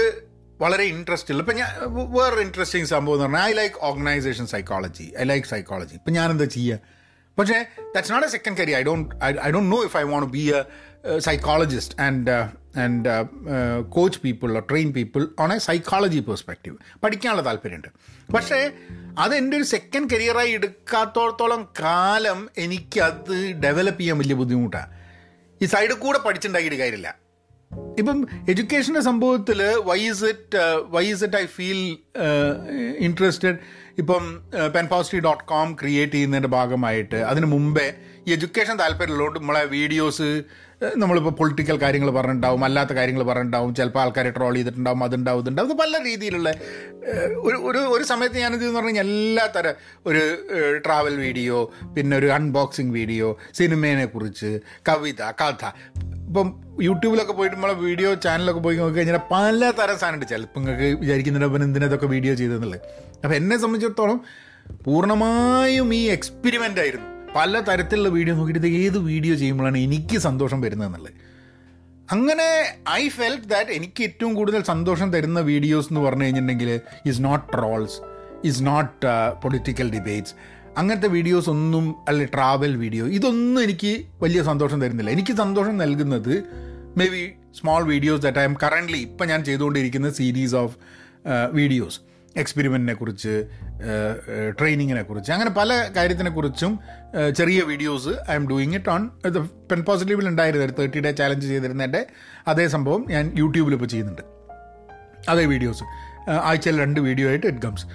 വളരെ 0.61 0.83
ഇൻട്രസ്റ്റ് 0.83 1.31
ഉള്ള 1.31 1.41
ഇപ്പം 1.43 1.55
ഞാൻ 1.55 1.69
വേറൊരു 2.13 2.41
ഇൻട്രസ്റ്റിങ് 2.41 2.85
സംഭവം 2.85 3.15
എന്ന് 3.15 3.25
പറഞ്ഞാൽ 3.25 3.49
I 3.49 3.53
like 3.53 3.75
organisation 3.81 4.45
psychology 4.47 5.13
I 5.19 5.23
like 5.23 5.47
psychology 5.47 5.95
ഇപ്പം 5.95 6.13
ഞാനെന്താ 6.13 6.45
ചെയ്യുക 6.45 6.79
പക്ഷേ 7.37 7.65
that's 7.93 8.11
not 8.11 8.27
a 8.27 8.29
second 8.29 8.57
career 8.57 8.77
I 8.79 8.83
don't 8.83 9.15
I 9.23 9.51
don't 9.51 9.71
know 9.71 9.83
if 9.83 9.97
I 9.97 10.03
want 10.03 10.31
be 10.31 10.43
a 10.57 10.63
psychologist 11.19 12.01
and 12.01 12.31
and 12.83 13.09
coach 13.89 14.19
people 14.19 14.57
or 14.57 14.63
train 14.69 14.93
people 14.93 15.27
on 15.39 15.53
a 15.53 15.57
psychology 15.57 16.19
perspective 16.19 16.75
പഠിക്കാനുള്ള 17.03 17.45
താല്പര്യമുണ്ട്. 17.45 17.89
പക്ഷേ 18.33 18.71
അത് 19.19 19.35
എന്റെ 19.35 19.57
ഒരു 19.57 19.63
സെക്കൻഡ് 19.63 20.09
കരിയറായി 20.13 20.51
എടുക്കാത്തോളത്തോളം 20.51 21.69
കാലം 21.79 22.49
എനിക്കത് 22.57 23.35
ഡെവലപ്പ് 23.51 23.99
ചെയ്യാൻ 23.99 24.17
വലിയ 24.17 24.35
ബുദ്ധിമുട്ടാണ് 24.35 24.91
ഈ 25.61 25.65
സൈഡിൽ 25.65 25.93
കൂടെ 25.93 26.17
പഠിച്ചിട്ടുണ്ടാക്കിയിട്ട് 26.17 26.79
കാര്യമില്ല. 26.79 27.25
ഇപ്പം 27.99 28.27
എഡ്യൂക്കേഷന്റെ 28.49 29.01
സംഭവത്തിൽ 29.01 29.63
why 29.63 29.99
is 29.99 30.25
it 30.25 30.57
why 30.89 31.05
is 31.05 31.23
it 31.23 31.37
I 31.37 31.45
feel 31.45 31.97
interested 32.99 33.57
ഇപ്പം 33.97 34.23
pen 34.75 34.87
positive 34.87 35.23
dot 35.23 35.43
com 35.43 35.75
create 35.75 36.11
ചെയ്യുന്നതിന്റെ 36.11 36.47
ഭാഗമായിട്ട് 36.47 37.15
അതിന് 37.15 37.45
മുമ്പേ 37.45 37.93
ഈ 38.27 38.31
എഡ്യൂക്കേഷൻ 38.33 38.75
താല്പര്യമുള്ളതുകൊണ്ട് 38.77 39.39
നമ്മളെ 39.39 39.63
വീഡിയോസ് 39.63 40.43
നമ്മളിപ്പോൾ 40.97 41.29
പൊളിറ്റിക്കൽ 41.29 41.81
കാര്യങ്ങൾ 41.81 42.09
പറഞ്ഞിട്ടുണ്ടാവും 42.11 42.63
അല്ലാത്ത 42.63 42.93
കാര്യങ്ങൾ 42.93 43.23
പറഞ്ഞിട്ടുണ്ടാവും 43.23 43.75
ചിലപ്പോൾ 43.75 43.99
ആൾക്കാരെ 43.99 44.29
ട്രോൾ 44.29 44.55
ചെയ്തിട്ടുണ്ടാവും 44.55 45.03
അതുണ്ടാവും 45.03 45.41
ഇതുണ്ടാവും 45.41 45.71
അത് 45.71 45.77
പല 45.77 46.03
രീതിയിലുള്ള 46.05 46.49
ഒരു 47.37 47.57
ഒരു 47.69 47.77
ഒരു 47.77 48.03
സമയത്ത് 48.03 48.37
ഞാനിത് 48.37 48.65
എന്ന് 48.65 48.79
പറഞ്ഞാൽ 48.79 49.05
എല്ലാ 49.05 49.45
തരം 49.45 49.75
ഒരു 50.05 50.23
ട്രാവൽ 50.85 51.15
വീഡിയോ 51.15 51.71
പിന്നെ 51.95 52.17
ഒരു 52.17 52.25
അൺബോക്സിങ് 52.25 52.91
വീഡിയോ 52.91 53.37
സിനിമയെ 53.53 54.05
കുറിച്ച് 54.05 54.59
കവിത 54.89 55.23
കഥ. 55.41 55.63
ഇപ്പം 56.27 56.47
യൂട്യൂബിലൊക്കെ 56.81 57.33
പോയിട്ട് 57.33 57.55
നമ്മളെ 57.55 57.73
വീഡിയോ 57.73 58.13
ചാനലൊക്കെ 58.13 58.59
പോയി 58.59 58.77
നോക്കി 58.77 58.97
കഴിഞ്ഞാൽ 58.97 59.19
പല 59.31 59.71
തരം 59.71 59.97
സാധനമുണ്ട്. 59.97 60.25
ചിലപ്പോൾ 60.25 60.59
നിങ്ങൾക്ക് 60.59 60.99
വിചാരിക്കുന്നുണ്ട് 61.01 61.63
എന്തിനതൊക്കെ 61.63 62.05
വീഡിയോ 62.05 62.33
ചെയ്തെന്നുള്ളത് 62.33 63.04
അപ്പോൾ 63.25 63.35
എന്നെ 63.41 63.57
സംബന്ധിച്ചിടത്തോളം 63.63 64.17
പൂർണമായും 64.85 65.89
ഈ 65.99 66.01
എക്സ്പെരിമെന്റ് 66.15 66.81
ആയിരുന്നു. 66.83 67.07
പല 67.37 67.59
തരത്തിലുള്ള 67.67 68.09
വീഡിയോ 68.17 68.33
നോക്കിയിട്ട് 68.39 68.69
ഏത് 68.81 68.97
വീഡിയോ 69.11 69.33
ചെയ്യുമ്പോഴാണ് 69.41 69.77
എനിക്ക് 69.85 70.17
സന്തോഷം 70.25 70.59
വരുന്നതെന്നുള്ളത് 70.65 71.13
അങ്ങനെ 72.15 72.47
ഐ 72.99 73.03
ഫെൽറ്റ് 73.17 73.49
ദാറ്റ് 73.53 73.71
എനിക്ക് 73.77 74.01
ഏറ്റവും 74.07 74.33
കൂടുതൽ 74.39 74.61
സന്തോഷം 74.71 75.07
തരുന്ന 75.15 75.39
വീഡിയോസ് 75.51 75.89
എന്ന് 75.91 76.01
പറഞ്ഞു 76.05 76.25
കഴിഞ്ഞിട്ടുണ്ടെങ്കിൽ 76.25 76.69
is 77.09 77.21
not 77.27 77.45
trolls 77.53 77.97
is 78.49 78.63
not 78.69 79.05
political 79.43 79.87
debates 79.95 80.35
അങ്ങനത്തെ 80.79 81.09
വീഡിയോസ് 81.17 81.49
ഒന്നും 81.55 81.85
അല്ലെ 82.09 82.25
ട്രാവൽ 82.35 82.73
വീഡിയോ 82.83 83.05
ഇതൊന്നും 83.17 83.61
എനിക്ക് 83.63 83.91
വലിയ 84.23 84.41
സന്തോഷം 84.49 84.79
തരുന്നില്ല. 84.83 85.11
എനിക്ക് 85.17 85.33
സന്തോഷം 85.43 85.75
നൽകുന്നത് 85.83 86.33
maybe 87.13 87.23
small 87.59 87.81
videos 87.93 88.21
that 88.25 88.39
I'm 88.49 88.55
currently 88.63 88.99
ഇപ്പം 89.07 89.27
ഞാൻ 89.31 89.41
ചെയ്തുകൊണ്ടിരിക്കുന്ന 89.49 90.09
സീരീസ് 90.19 90.55
ഓഫ് 90.63 90.75
വീഡിയോസ് 91.59 91.99
എക്സ്പെരിമെന്റിനെ 92.41 92.95
കുറിച്ച് 92.99 93.33
ട്രെയിനിങ്ങിനെ 94.59 95.03
കുറിച്ച് 95.09 95.31
അങ്ങനെ 95.35 95.51
പല 95.59 95.69
കാര്യത്തിനെ 95.97 96.31
കുറിച്ചും 96.37 96.73
ചെറിയ 97.39 97.59
videos 97.71 98.13
I'm 98.39 98.45
doing 98.49 98.75
it 98.79 98.91
on. 98.93 99.03
ഇത് 99.29 99.39
പെൻ 99.71 99.81
പോസിറ്റീവിൽ 99.89 100.27
ഉണ്ടായിരുന്നു 100.31 100.67
തേർട്ടി 100.79 101.01
ഡേ 101.07 101.11
ചാലഞ്ച് 101.21 101.47
ചെയ്തിരുന്നതിന്റെ 101.51 102.01
അതേ 102.53 102.67
സംഭവം 102.75 103.03
ഞാൻ 103.13 103.25
യൂട്യൂബിൽ 103.41 103.75
ഇപ്പോൾ 103.77 103.91
ചെയ്യുന്നുണ്ട്. 103.95 104.23
അതേ 105.29 105.45
വീഡിയോസ് 105.53 105.83
ആഴ്ചയിൽ 106.49 106.77
രണ്ട് 106.83 106.99
വീഡിയോ 106.99 107.27
ആയിട്ട് 107.29 107.47
ഇറ്റ് 107.51 107.63
കംസ് 107.65 107.87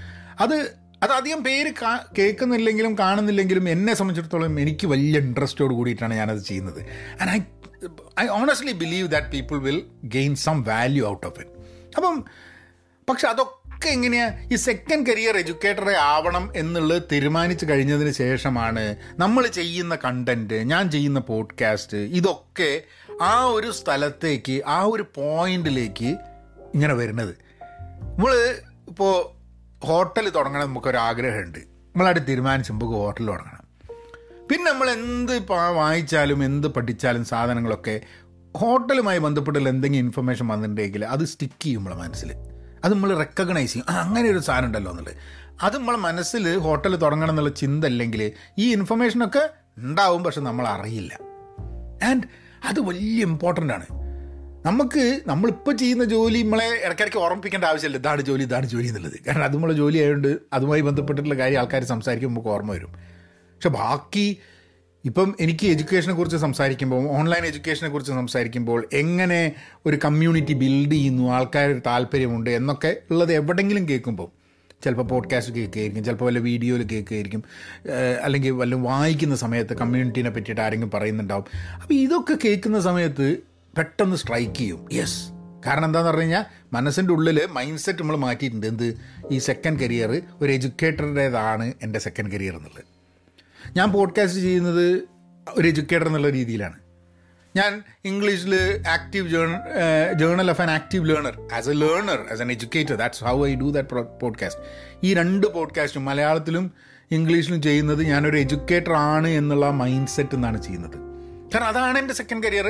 അത് 0.44 0.56
അത് 1.04 1.12
അധികം 1.18 1.40
പേര് 1.44 1.70
കേൾക്കുന്നില്ലെങ്കിലും 2.18 2.92
കാണുന്നില്ലെങ്കിലും 2.98 3.64
എന്നെ 3.74 3.92
സംബന്ധിച്ചിടത്തോളം 3.94 4.60
എനിക്ക് 4.60 4.86
വലിയ 4.86 5.18
ഇൻട്രസ്റ്റോട് 5.26 5.72
കൂടിയിട്ടാണ് 5.78 6.14
ഞാനത് 6.14 6.42
ചെയ്യുന്നത്. 6.48 6.80
And 7.20 7.30
I 7.36 7.38
I 8.22 8.26
honestly 8.40 8.72
believe 8.82 9.06
that 9.14 9.30
people 9.34 9.58
will 9.66 9.78
gain 10.16 10.34
some 10.44 10.56
value 10.62 11.04
out 11.12 11.24
of 11.26 11.40
it 11.40 11.54
അപ്പം 11.96 12.16
പക്ഷെ 13.08 13.26
അതൊക്കെ 13.28 13.59
എങ്ങനെയാണ് 13.88 14.52
ഈ 14.52 14.56
സെക്കൻഡ് 14.56 15.06
കരിയർ 15.06 15.36
എഡ്യൂക്കേറ്ററെ 15.36 15.96
ആവണം 15.96 16.52
എന്നുള്ളത് 16.56 17.02
തീരുമാനിച്ചു 17.12 17.66
കഴിഞ്ഞതിന് 17.66 18.10
ശേഷമാണ് 18.10 18.96
നമ്മൾ 19.18 19.46
ചെയ്യുന്ന 19.46 19.98
കണ്ടന്റ് 20.04 20.54
ഞാൻ 20.54 20.90
ചെയ്യുന്ന 20.90 21.20
പോഡ്കാസ്റ്റ് 21.20 21.96
ഇതൊക്കെ 21.96 22.82
ആ 23.22 23.44
ഒരു 23.44 23.70
സ്ഥലത്തേക്ക് 23.70 24.62
ആ 24.66 24.82
ഒരു 24.82 25.04
പോയിന്റിലേക്ക് 25.14 26.04
ഇങ്ങനെ 26.74 26.94
വരുന്നത്. 26.94 27.34
നമ്മൾ 28.02 28.60
ഇപ്പോൾ 28.88 29.40
ഹോട്ടൽ 29.86 30.28
തുടങ്ങണം 30.28 30.66
നമുക്കൊരു 30.66 30.96
ആഗ്രഹമുണ്ട്. 30.96 31.58
നമ്മളവിടെ 31.58 32.18
തീരുമാനിച്ച് 32.18 32.72
നമുക്ക് 32.72 32.92
ഹോട്ടൽ 32.92 33.26
തുടങ്ങണം. 33.26 33.60
പിന്നെ 34.48 34.72
നമ്മൾ 34.72 34.90
എന്ത് 34.90 35.52
വായിച്ചാലും 35.52 36.44
എന്ത് 36.44 36.68
പഠിച്ചാലും 36.68 37.24
സാധനങ്ങളൊക്കെ 37.24 38.00
ഹോട്ടലുമായി 38.56 39.18
ബന്ധപ്പെട്ടുള്ള 39.18 39.68
എന്തെങ്കിലും 39.68 40.04
ഇൻഫർമേഷൻ 40.04 40.48
വന്നിട്ടുണ്ടെങ്കിൽ 40.48 41.04
അത് 41.04 41.24
സ്റ്റിക്ക് 41.24 41.62
ചെയ്യും 41.62 41.78
നമ്മളെ 41.78 41.96
മനസ്സിൽ. 41.96 42.34
അത് 42.84 42.94
നമ്മൾ 42.94 43.16
റെക്കഗ്നൈസ് 43.16 43.72
ചെയ്യും. 43.72 43.94
അങ്ങനെ 43.94 44.28
ഒരു 44.30 44.38
സാധനം 44.38 44.66
ഉണ്ടല്ലോ 44.66 44.92
എന്നുള്ളത്. 44.92 45.14
അത് 45.62 45.76
നമ്മളെ 45.78 45.98
മനസ്സിൽ 45.98 46.58
ഹോട്ടൽ 46.58 46.96
തുടങ്ങണം 46.96 47.30
എന്നുള്ള 47.30 47.50
ചിന്ത 47.50 47.84
അല്ലെങ്കിൽ 47.84 48.32
ഈ 48.58 48.72
ഇൻഫർമേഷനൊക്കെ 48.72 49.50
ഉണ്ടാവും 49.78 50.24
പക്ഷെ 50.24 50.40
നമ്മൾ 50.40 50.66
അറിയില്ല. 50.66 51.18
ആൻഡ് 52.04 52.22
അത് 52.64 52.80
വലിയ 52.80 53.22
ഇമ്പോർട്ടന്റ് 53.22 53.72
ആണ്. 53.72 53.86
നമുക്ക് 54.66 55.20
നമ്മളിപ്പോൾ 55.26 55.76
ചെയ്യുന്ന 55.76 56.04
ജോലി 56.04 56.42
നമ്മളെ 56.42 56.82
ഇടയ്ക്കിടയ്ക്ക് 56.84 57.18
ഓർമ്മിപ്പിക്കേണ്ട 57.18 57.64
ആവശ്യമില്ല. 57.64 57.98
ഇതാണ് 57.98 58.22
ജോലി 58.22 58.42
ഇതാണ് 58.42 58.66
ജോലി 58.66 58.88
എന്നുള്ളത്. 58.88 59.12
കാരണം 59.26 59.44
അത് 59.44 59.54
നമ്മളെ 59.54 59.72
ജോലി 59.72 59.98
ആയതുകൊണ്ട് 59.98 60.38
അതുമായി 60.52 60.80
ബന്ധപ്പെട്ടിട്ടുള്ള 60.80 61.34
കാര്യം 61.34 61.58
ആൾക്കാർ 61.58 61.84
സംസാരിക്കുമ്പോൾ 61.84 62.48
ഓർമ്മ 62.48 62.72
വരും. 62.72 62.92
പക്ഷെ 62.92 63.68
ബാക്കി 63.68 64.38
ഇപ്പം 65.04 65.36
എനിക്ക് 65.40 65.66
എഡ്യൂക്കേഷനെ 65.66 66.14
കുറിച്ച് 66.14 66.36
സംസാരിക്കുമ്പോൾ 66.36 67.08
ഓൺലൈൻ 67.08 67.46
എഡ്യൂക്കേഷനെ 67.46 67.88
കുറിച്ച് 67.90 68.12
സംസാരിക്കുമ്പോൾ 68.12 68.88
എങ്ങനെ 68.92 69.52
ഒരു 69.86 69.98
കമ്മ്യൂണിറ്റി 70.04 70.52
ബിൽഡ് 70.52 70.92
ചെയ്യുന്നു 70.92 71.32
ആൾക്കാർ 71.32 71.80
താല്പര്യമുണ്ട് 71.86 72.50
എന്നൊക്കെ 72.50 72.96
ഉള്ളത് 73.10 73.32
എവിടെയെങ്കിലും 73.32 73.88
കേൾക്കുമ്പോൾ 73.88 74.28
ചിലപ്പോൾ 74.84 75.02
പോഡ്കാസ്റ്റ് 75.02 75.54
കേൾക്കുകയായിരിക്കും 75.54 76.04
ചിലപ്പോൾ 76.04 76.24
വല്ല 76.24 76.38
വീഡിയോയിൽ 76.38 76.86
കേൾക്കുകയായിരിക്കും 76.86 77.44
അല്ലെങ്കിൽ 78.22 78.50
വല്ല 78.50 78.74
വായിക്കുന്ന 78.74 79.36
സമയത്ത് 79.36 79.76
കമ്മ്യൂണിറ്റീനെ 79.76 80.30
പറ്റിയിട്ട് 80.30 80.60
ആരെങ്കിലും 80.60 80.90
പറയുന്നുണ്ടാവും. 80.90 81.44
അപ്പോൾ 81.82 81.94
ഇതൊക്കെ 81.94 82.38
കേൾക്കുന്ന 82.44 82.80
സമയത്ത് 82.80 83.38
പെട്ടെന്ന് 83.76 84.16
സ്ട്രൈക്ക് 84.16 84.54
ചെയ്യും. 84.54 84.88
യെസ് 84.92 85.20
കാരണം 85.66 85.84
എന്താണെന്ന് 85.84 86.10
പറഞ്ഞു 86.10 86.22
കഴിഞ്ഞാൽ 86.22 86.44
മനസ്സിന്റെ 86.72 87.12
ഉള്ളിൽ 87.12 87.46
മൈൻഡ് 87.52 87.78
സെറ്റ് 87.78 87.98
നമ്മൾ 87.98 88.16
മാറ്റിയിട്ടുണ്ട്. 88.16 88.66
എന്ത്? 88.66 89.00
ഈ 89.30 89.38
സെക്കൻഡ് 89.38 89.80
കരിയർ 89.80 90.22
ഒരു 90.42 90.52
എഡ്യൂക്കേറ്ററുടേതാണ് 90.52 91.72
എന്റെ 91.82 91.98
സെക്കൻഡ് 91.98 92.32
കരിയർ 92.32 92.56
എന്നുള്ളത്. 92.56 92.99
ഞാൻ 93.76 93.92
പോഡ്കാസ്റ്റ് 93.92 94.40
ചെയ്യുന്നത് 94.40 95.02
ഒരു 95.58 95.68
എഡ്യൂക്കേറ്റർ 95.68 96.06
എന്നുള്ള 96.06 96.30
രീതിയിലാണ്. 96.30 96.78
ഞാൻ 97.56 97.82
ഇംഗ്ലീഷിൽ 98.04 98.80
active 98.90 99.28
journ 99.28 99.48
journal 100.18 100.50
of 100.50 100.60
an 100.60 100.70
active 100.70 101.08
learner 101.08 101.54
as 101.54 101.68
a 101.68 101.72
learner 101.72 102.32
as 102.32 102.42
an 102.42 102.52
educator 102.52 102.94
that's 102.94 103.24
how 103.24 103.46
I 103.46 103.54
do 103.54 103.70
that 103.70 103.88
podcast 104.20 104.62
ഈ 105.04 105.14
രണ്ട് 105.14 105.46
പോഡ്കാസ്റ്റും 105.46 106.04
മലയാളത്തിലും 106.04 106.72
ഇംഗ്ലീഷിലും 107.10 107.62
ചെയ്യുന്നത് 107.62 108.02
ഞാനൊരു 108.02 108.36
എഡ്യൂക്കേറ്റർ 108.36 108.92
ആണ് 108.92 109.28
എന്നുള്ള 109.28 109.70
മൈൻഡ് 109.70 110.08
സെറ്റ് 110.08 110.34
എന്നാണ് 110.34 110.62
ചെയ്യുന്നത്. 110.62 110.96
കാരണം 111.54 111.66
അതാണ് 111.66 111.98
എന്റെ 111.98 112.14
സെക്കൻഡ് 112.14 112.42
കരിയർ 112.44 112.66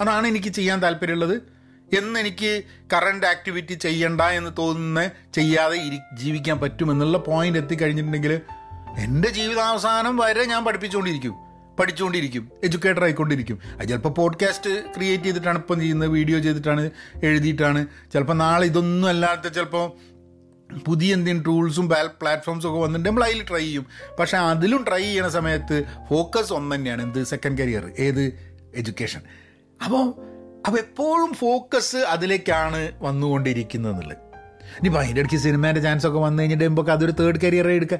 അതാണ് 0.00 0.26
എനിക്ക് 0.26 0.48
ചെയ്യാൻ 0.48 0.82
താല്പര്യമുള്ളത്. 0.82 1.60
എന്നെനിക്ക് 1.98 2.62
കറണ്ട് 2.92 3.26
ആക്ടിവിറ്റി 3.26 3.74
ചെയ്യണ്ട 3.74 4.20
എന്ന് 4.20 4.50
തോന്നുന്ന 4.58 5.10
ചെയ്യാതെ 5.34 5.76
ജീവിക്കാൻ 6.14 6.60
പറ്റുമെന്നുള്ള 6.60 7.18
പോയിന്റ് 7.18 7.58
എത്തിക്കഴിഞ്ഞിട്ടുണ്ടെങ്കിൽ 7.58 8.40
എന്റെ 8.98 9.30
ജീവിതാവസാനം 9.30 10.16
വരെ 10.16 10.44
ഞാൻ 10.44 10.64
പഠിപ്പിച്ചുകൊണ്ടിരിക്കും. 10.64 11.34
പഠിച്ചുകൊണ്ടിരിക്കും. 11.80 12.50
എഡ്യൂക്കേറ്റർ 12.64 13.04
ആയിക്കൊണ്ടിരിക്കും. 13.04 13.58
അത് 13.80 13.88
ചിലപ്പോൾ 13.88 14.08
പോഡ്കാസ്റ്റ് 14.08 14.94
ക്രിയേറ്റ് 14.94 15.24
ചെയ്തിട്ടാണ് 15.24 15.58
ഇപ്പം 15.58 15.80
ചെയ്യുന്നത് 15.80 16.08
വീഡിയോ 16.08 16.38
ചെയ്തിട്ടാണ് 16.38 16.90
എഴുതിയിട്ടാണ്. 17.22 17.86
ചിലപ്പോൾ 18.12 18.34
നാളെ 18.34 18.66
ഇതൊന്നും 18.66 19.08
അല്ലാത്ത 19.08 19.48
ചിലപ്പോൾ 19.48 19.92
പുതിയ 20.86 21.12
എന്തെങ്കിലും 21.12 21.42
ടൂൾസും 21.42 21.88
പ്ലാറ്റ്ഫോംസും 21.88 22.70
ഒക്കെ 22.70 22.80
വന്നിട്ട് 22.80 23.08
നമ്മൾ 23.08 23.24
അതിൽ 23.24 23.44
ട്രൈ 23.48 23.58
ചെയ്യും. 23.58 23.86
പക്ഷേ 24.20 24.36
അതിലും 24.36 24.84
ട്രൈ 24.88 25.02
ചെയ്യണ 25.02 25.28
സമയത്ത് 25.28 25.84
ഫോക്കസ് 26.10 26.52
ഒന്ന് 26.52 26.76
തന്നെയാണ് 26.76 27.02
എന്ത്? 27.02 27.24
സെക്കൻഡ് 27.24 27.58
കരിയർ 27.58 27.92
ഏത്? 27.98 28.22
എഡ്യൂക്കേഷൻ 28.74 29.20
അപ്പോൾ 29.84 30.30
അപ്പോൾ 30.66 30.78
എപ്പോഴും 30.78 31.34
ഫോക്കസ് 31.34 31.96
അതിലേക്കാണ് 31.96 32.92
വന്നുകൊണ്ടിരിക്കുന്നത് 33.02 33.92
എന്നുള്ളത് 33.92 34.18
ഇനിയിപ്പോൾ 34.70 35.00
അതിന്റെ 35.00 35.20
ഇടയ്ക്ക് 35.20 35.42
സിനിമേന്റെ 35.42 35.80
ചാൻസ് 35.80 36.06
ഒക്കെ 36.06 36.18
വന്നു 36.18 36.42
കഴിഞ്ഞിട്ട് 36.42 36.90
അതൊരു 36.90 37.12
തേർഡ് 37.12 37.40
കരിയർ 37.44 37.68
എടുക്കുക 37.68 37.98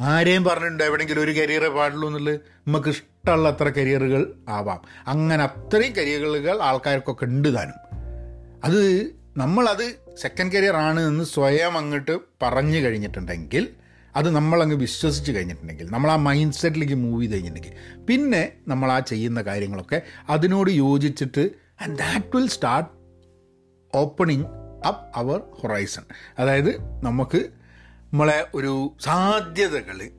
ആരെയും 0.00 0.44
പറഞ്ഞിട്ടുണ്ട് 0.44 0.84
എവിടെയെങ്കിലും 0.84 1.22
ഒരു 1.22 1.30
കരിയറേ 1.30 1.68
പാടുള്ളൂ 1.68 2.08
എന്നുള്ളത് 2.08 2.40
നമുക്ക് 2.66 2.88
ഇഷ്ടമുള്ള 2.88 3.48
അത്ര 3.48 3.68
കരിയറുകൾ 3.68 4.34
ആവാം. 4.48 4.80
അങ്ങനെ 5.06 5.44
അത്രയും 5.44 5.96
കരിയറുകൾ 5.96 6.62
ആൾക്കാർക്കൊക്കെ 6.62 7.24
ഉണ്ട് 7.24 7.54
താനും. 7.54 7.74
അത് 8.64 9.12
നമ്മളത് 9.36 9.94
സെക്കൻഡ് 10.16 10.52
കരിയർ 10.52 10.76
ആണ് 10.76 11.00
എന്ന് 11.00 11.24
സ്വയം 11.24 11.78
അങ്ങോട്ട് 11.78 12.18
പറഞ്ഞു 12.42 12.78
കഴിഞ്ഞിട്ടുണ്ടെങ്കിൽ 12.78 13.68
അത് 14.16 14.30
നമ്മളങ്ങ് 14.30 14.76
വിശ്വസിച്ച് 14.76 15.32
കഴിഞ്ഞിട്ടുണ്ടെങ്കിൽ 15.32 15.90
നമ്മൾ 15.90 16.10
ആ 16.10 16.16
മൈൻഡ് 16.16 16.52
സെറ്റിലേക്ക് 16.52 16.94
മൂവ് 16.94 17.22
ചെയ്ത് 17.22 17.34
കഴിഞ്ഞിട്ടുണ്ടെങ്കിൽ 17.34 18.04
പിന്നെ 18.04 18.52
നമ്മൾ 18.68 18.92
ആ 18.92 19.00
ചെയ്യുന്ന 19.00 19.42
കാര്യങ്ങളൊക്കെ 19.42 20.02
അതിനോട് 20.28 20.70
യോജിച്ചിട്ട് 20.70 21.50
and 21.80 21.98
that 21.98 22.36
will 22.36 22.48
start 22.48 22.88
opening 23.96 24.44
up 24.86 25.18
our 25.18 25.42
horizon 25.60 26.02
അതായത് 26.38 27.02
നമുക്ക് 27.02 27.50
നമ്മളെ 28.12 28.46
ഒരു 28.54 28.96
സാധ്യതകൾ 29.00 30.10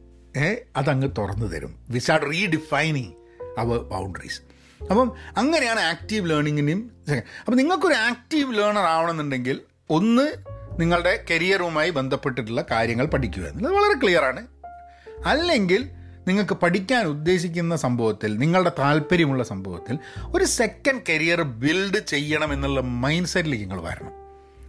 അതങ്ങ് 0.78 1.08
തുറന്നു 1.18 1.46
തരും. 1.46 1.76
We 1.90 2.00
start 2.00 2.28
redefining 2.28 3.14
our 3.58 3.80
boundaries 3.80 4.42
അപ്പം 4.84 5.12
അങ്ങനെയാണ് 5.38 5.80
ആക്റ്റീവ് 5.80 6.30
ലേണിങ്ങിനെയും 6.30 6.92
അപ്പം 7.40 7.56
നിങ്ങൾക്കൊരു 7.56 7.94
ആക്റ്റീവ് 7.94 8.58
ലേണർ 8.58 8.86
ആവണമെന്നുണ്ടെങ്കിൽ 8.86 9.60
ഒന്ന് 9.90 10.32
നിങ്ങളുടെ 10.80 11.26
കരിയറുമായി 11.32 11.90
ബന്ധപ്പെട്ടിട്ടുള്ള 11.90 12.66
കാര്യങ്ങൾ 12.72 13.06
പഠിക്കുക. 13.06 13.44
എന്നുള്ളത് 13.44 13.74
വളരെ 13.74 14.00
ക്ലിയറാണ് 14.00 14.48
അല്ലെങ്കിൽ 15.26 15.90
നിങ്ങൾക്ക് 16.28 16.54
പഠിക്കാൻ 16.54 17.06
ഉദ്ദേശിക്കുന്ന 17.06 17.76
സംഭവത്തിൽ 17.76 18.38
നിങ്ങളുടെ 18.38 18.72
താല്പര്യമുള്ള 18.80 19.44
സംഭവത്തിൽ 19.44 20.00
ഒരു 20.36 20.44
സെക്കൻഡ് 20.44 21.02
കരിയർ 21.10 21.42
ബിൽഡ് 21.42 22.08
ചെയ്യണം 22.08 22.54
എന്നുള്ള 22.54 22.82
മൈൻഡ് 22.82 23.28
സെറ്റിലേക്ക് 23.28 23.66
നിങ്ങൾ 23.66 23.82
വരണം. 23.82 24.12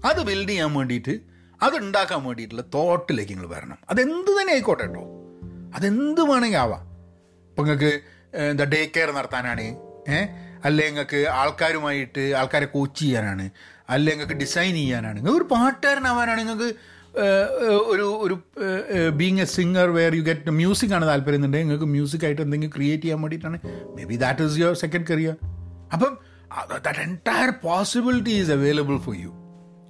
അത് 0.04 0.22
ബിൽഡ് 0.22 0.48
ചെയ്യാൻ 0.48 0.72
വേണ്ടിയിട്ട് 0.74 1.29
അത് 1.64 1.74
ഉണ്ടാക്കാൻ 1.82 2.20
വേണ്ടിയിട്ടുള്ള 2.26 2.64
തോട്ടിലേക്ക് 2.74 3.32
നിങ്ങൾ 3.32 3.48
വരണം. 3.54 3.78
അതെന്ത് 3.92 4.30
തന്നെ 4.38 4.52
ആയിക്കോട്ടെ 4.56 4.84
കേട്ടോ 4.86 5.02
അതെന്ത് 5.76 6.22
വേണമെങ്കിൽ 6.30 6.60
ആവാം. 6.64 6.82
ഇപ്പം 7.50 7.64
നിങ്ങൾക്ക് 7.64 7.92
എന്താ 8.50 8.64
ഡേ 8.74 8.80
കെയർ 8.94 9.10
നടത്താനാണ് 9.18 9.66
ഏഹ് 10.16 10.28
അല്ലെ 10.68 10.84
നിങ്ങൾക്ക് 10.90 11.20
ആൾക്കാരുമായിട്ട് 11.40 12.22
ആൾക്കാരെ 12.40 12.66
കോച്ച് 12.76 13.00
ചെയ്യാനാണ് 13.02 13.44
അല്ലെ 13.94 14.10
നിങ്ങൾക്ക് 14.12 14.36
ഡിസൈൻ 14.42 14.72
ചെയ്യാനാണ്. 14.80 15.16
നിങ്ങൾക്ക് 15.18 15.40
ഒരു 15.42 15.48
പാട്ടുകാരനാവാനാണ് 15.54 16.40
നിങ്ങൾക്ക് 16.40 16.70
ഒരു 17.92 18.06
ഒരു 18.24 18.34
being 19.20 19.40
a 19.40 19.46
singer 19.54 19.88
where 19.96 20.12
you 20.18 20.24
get 20.28 20.52
music 20.60 20.92
ആണ് 20.96 21.06
താല്പര്യം 21.08 21.44
ഉണ്ടെങ്കിൽ 21.46 21.66
നിങ്ങൾക്ക് 21.66 21.88
മ്യൂസിക് 21.94 22.24
ആയിട്ട് 22.26 22.42
എന്തെങ്കിലും 22.42 22.72
ക്രിയേറ്റ് 22.76 23.02
ചെയ്യാൻ 23.04 23.20
വേണ്ടിയിട്ടാണ്. 23.22 23.58
Maybe 24.10 24.16
that 24.24 24.42
is 24.46 24.58
your 24.60 24.74
second 24.82 25.06
career 25.10 25.36
അപ്പം 25.94 26.12
that 26.86 27.00
entire 27.08 27.50
possibility 27.66 28.34
is 28.42 28.52
available 28.58 28.98
for 29.06 29.16
you 29.16 29.32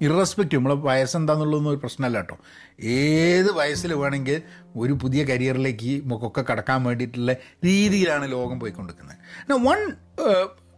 irrespective 0.00 0.58
നമ്മളെ 0.58 0.74
വയസ്സെന്താന്നുള്ളതൊന്നും 0.74 1.70
ഒരു 1.70 1.78
പ്രശ്നമല്ല 1.78 2.16
കേട്ടോ. 2.16 2.38
ഏത് 2.82 3.52
വയസ്സിൽ 3.52 3.94
വേണമെങ്കിൽ 3.94 4.42
ഒരു 4.76 4.92
പുതിയ 4.92 5.24
കരിയറിലേക്ക് 5.24 6.02
മുഖമൊക്കെ 6.04 6.44
കടക്കാൻ 6.50 6.84
വേണ്ടിയിട്ടുള്ള 6.84 7.32
രീതിയിലാണ് 7.64 8.32
ലോകം 8.32 8.60
പോയിക്കൊണ്ടിരിക്കുന്നത്. 8.60 9.68
One 9.68 9.92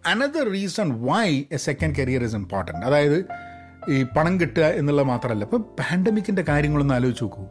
another 0.06 0.50
reason 0.50 1.04
why 1.04 1.44
a 1.52 1.56
second 1.56 1.96
career 1.96 2.24
is 2.24 2.34
important 2.34 2.86
അതായത് 2.86 3.24
ഈ 3.88 4.02
പണം 4.02 4.40
കിട്ടുക 4.40 4.62
എന്നുള്ളത് 4.62 5.06
മാത്രമല്ല. 5.06 5.44
ഇപ്പോൾ 5.44 5.60
പാൻഡമിക്കിന്റെ 5.60 6.42
കാര്യങ്ങളൊന്നും 6.42 6.94
ആലോചിച്ച് 6.94 7.24
നോക്കൂ. 7.24 7.42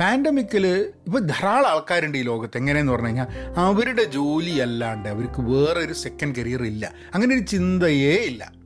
പാൻഡമിക്കിൽ 0.00 0.66
ഇപ്പോൾ 1.06 1.18
ധാരാളം 1.18 1.66
ആൾക്കാരുണ്ട് 1.66 2.18
ഈ 2.18 2.22
ലോകത്ത്. 2.22 2.58
എങ്ങനെയെന്ന് 2.58 2.92
പറഞ്ഞു 2.92 3.06
കഴിഞ്ഞാൽ 3.06 3.26
അവരുടെ 3.56 4.04
ജോലി 4.04 4.58
അല്ലാണ്ട് 4.58 5.08
അവർക്ക് 5.08 5.40
വേറൊരു 5.40 5.92
സെക്കൻഡ് 5.92 6.36
കരിയർ 6.36 6.62
ഇല്ല. 6.62 6.92
അങ്ങനെ 7.14 7.34
ഒരു 7.34 7.42
ചിന്തയേ 7.42 8.14
ഇല്ല. 8.14 8.59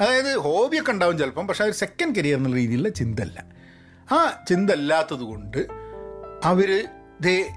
അതായത് 0.00 0.36
ഹോബിയൊക്കെ 0.36 0.92
ഉണ്ടാവും 0.92 1.18
ചിലപ്പം 1.18 1.46
പക്ഷെ 1.46 1.64
ഒരു 1.64 1.72
സെക്കൻഡ് 1.72 2.16
കരിയർ 2.16 2.36
എന്നുള്ള 2.36 2.56
രീതിയിലുള്ള 2.56 2.88
ചിന്തല്ല 2.88 3.44
ആ 4.12 4.44
ചിന്ത 4.48 4.70
അല്ലാത്തത് 4.70 5.20
കൊണ്ട് 5.20 5.66
അവർ 6.44 6.88
ദേ 7.20 7.48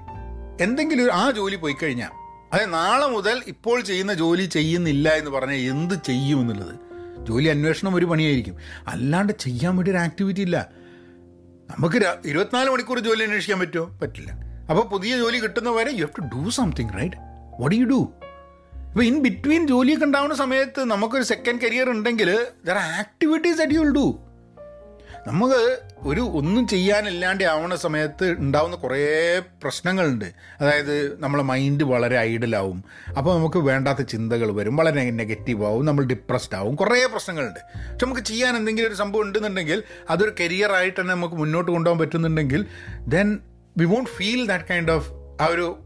എന്തെങ്കിലും 0.60 1.12
ആ 1.12 1.30
ജോലി 1.30 1.56
പോയി 1.56 1.74
കഴിഞ്ഞാൽ 1.82 2.10
അതായത് 2.52 2.74
നാളെ 2.74 3.06
മുതൽ 3.06 3.42
ഇപ്പോൾ 3.46 3.80
ചെയ്യുന്ന 3.80 4.14
ജോലി 4.14 4.44
ചെയ്യുന്നില്ല 4.44 5.08
എന്ന് 5.08 5.30
പറഞ്ഞാൽ 5.30 5.56
എന്ത് 5.56 5.94
ചെയ്യും 6.04 6.40
എന്നുള്ളത്? 6.40 6.74
ജോലി 7.26 7.48
അന്വേഷണം 7.48 7.94
ഒരു 7.94 8.04
പണിയായിരിക്കും. 8.04 8.56
അല്ലാണ്ട് 8.88 9.32
ചെയ്യാൻ 9.40 9.76
വേണ്ടി 9.76 9.90
ഒരു 9.90 9.98
ആക്ടിവിറ്റി 9.98 10.40
ഇല്ല. 10.40 10.68
നമുക്ക് 11.70 12.28
ഇരുപത്തിനാല് 12.28 12.70
മണിക്കൂർ 12.70 12.98
ജോലി 12.98 13.24
അന്വേഷിക്കാൻ 13.24 13.60
പറ്റുമോ? 13.60 13.98
പറ്റില്ല. 14.02 14.32
അപ്പോൾ 14.70 14.88
പുതിയ 14.88 15.16
ജോലി 15.16 15.38
കിട്ടുന്ന 15.38 15.70
വരെ 15.70 15.90
you 15.90 16.04
have 16.04 16.30
to 16.30 16.36
do 16.36 16.50
something 16.50 16.88
right 16.94 17.16
what 17.60 17.76
you 17.76 17.84
do 17.84 18.12
ഇപ്പോൾ 18.92 19.04
ഇൻ 19.04 19.22
ബിറ്റ്വീൻ 19.22 19.66
ജോലിയൊക്കെ 19.66 20.04
ഉണ്ടാവുന്ന 20.04 20.34
സമയത്ത് 20.34 20.84
നമുക്കൊരു 20.84 21.22
സെക്കൻഡ് 21.22 21.60
കരിയർ 21.60 21.90
ഉണ്ടെങ്കിൽ 21.90 22.46
their 22.64 22.72
activities 22.72 23.62
at 23.62 23.74
you 23.74 23.78
will 23.78 23.92
do 23.92 24.18
നമുക്ക് 25.26 25.78
ഒരു 25.96 26.20
ഒന്നും 26.20 26.68
ചെയ്യാനില്ലാണ്ട് 26.68 27.44
ആവുന്ന 27.44 27.76
സമയത്ത് 27.76 28.30
ഉണ്ടാവുന്ന 28.38 28.76
കുറേ 28.76 29.38
പ്രശ്നങ്ങളുണ്ട്. 29.38 30.24
അതായത് 30.60 31.22
നമ്മളെ 31.22 31.42
മൈൻഡ് 31.42 31.84
വളരെ 31.84 32.18
ഐഡലാവും 32.18 32.84
അപ്പോൾ 33.08 33.38
നമുക്ക് 33.38 33.56
വേണ്ടാത്ത 33.56 34.02
ചിന്തകൾ 34.02 34.52
വരും. 34.52 34.76
വളരെ 34.76 35.10
നെഗറ്റീവ് 35.10 35.64
ആവും. 35.64 35.86
നമ്മൾ 35.86 36.04
ഡിപ്രസ്ഡ് 36.04 36.56
ആവും. 36.56 36.74
കുറേ 36.74 37.06
പ്രശ്നങ്ങളുണ്ട്. 37.06 37.60
പക്ഷെ 37.92 38.06
നമുക്ക് 38.06 38.22
ചെയ്യാൻ 38.22 38.56
എന്തെങ്കിലും 38.56 38.88
ഒരു 38.88 38.94
സംഭവം 38.94 39.22
ഉണ്ടെന്നുണ്ടെങ്കിൽ 39.22 39.82
അതൊരു 40.10 40.32
കരിയറായിട്ട് 40.40 41.00
തന്നെ 41.00 41.14
നമുക്ക് 41.14 41.34
മുന്നോട്ട് 41.34 41.70
കൊണ്ടുപോകാൻ 41.70 42.00
പറ്റുന്നുണ്ടെങ്കിൽ 42.00 42.66
then 43.06 43.38
we 43.78 43.84
won't 43.84 44.10
feel 44.10 44.46
that 44.46 44.64
kind 44.70 44.92
of 44.92 45.10
ആ 45.40 45.46
ഒരു 45.50 45.78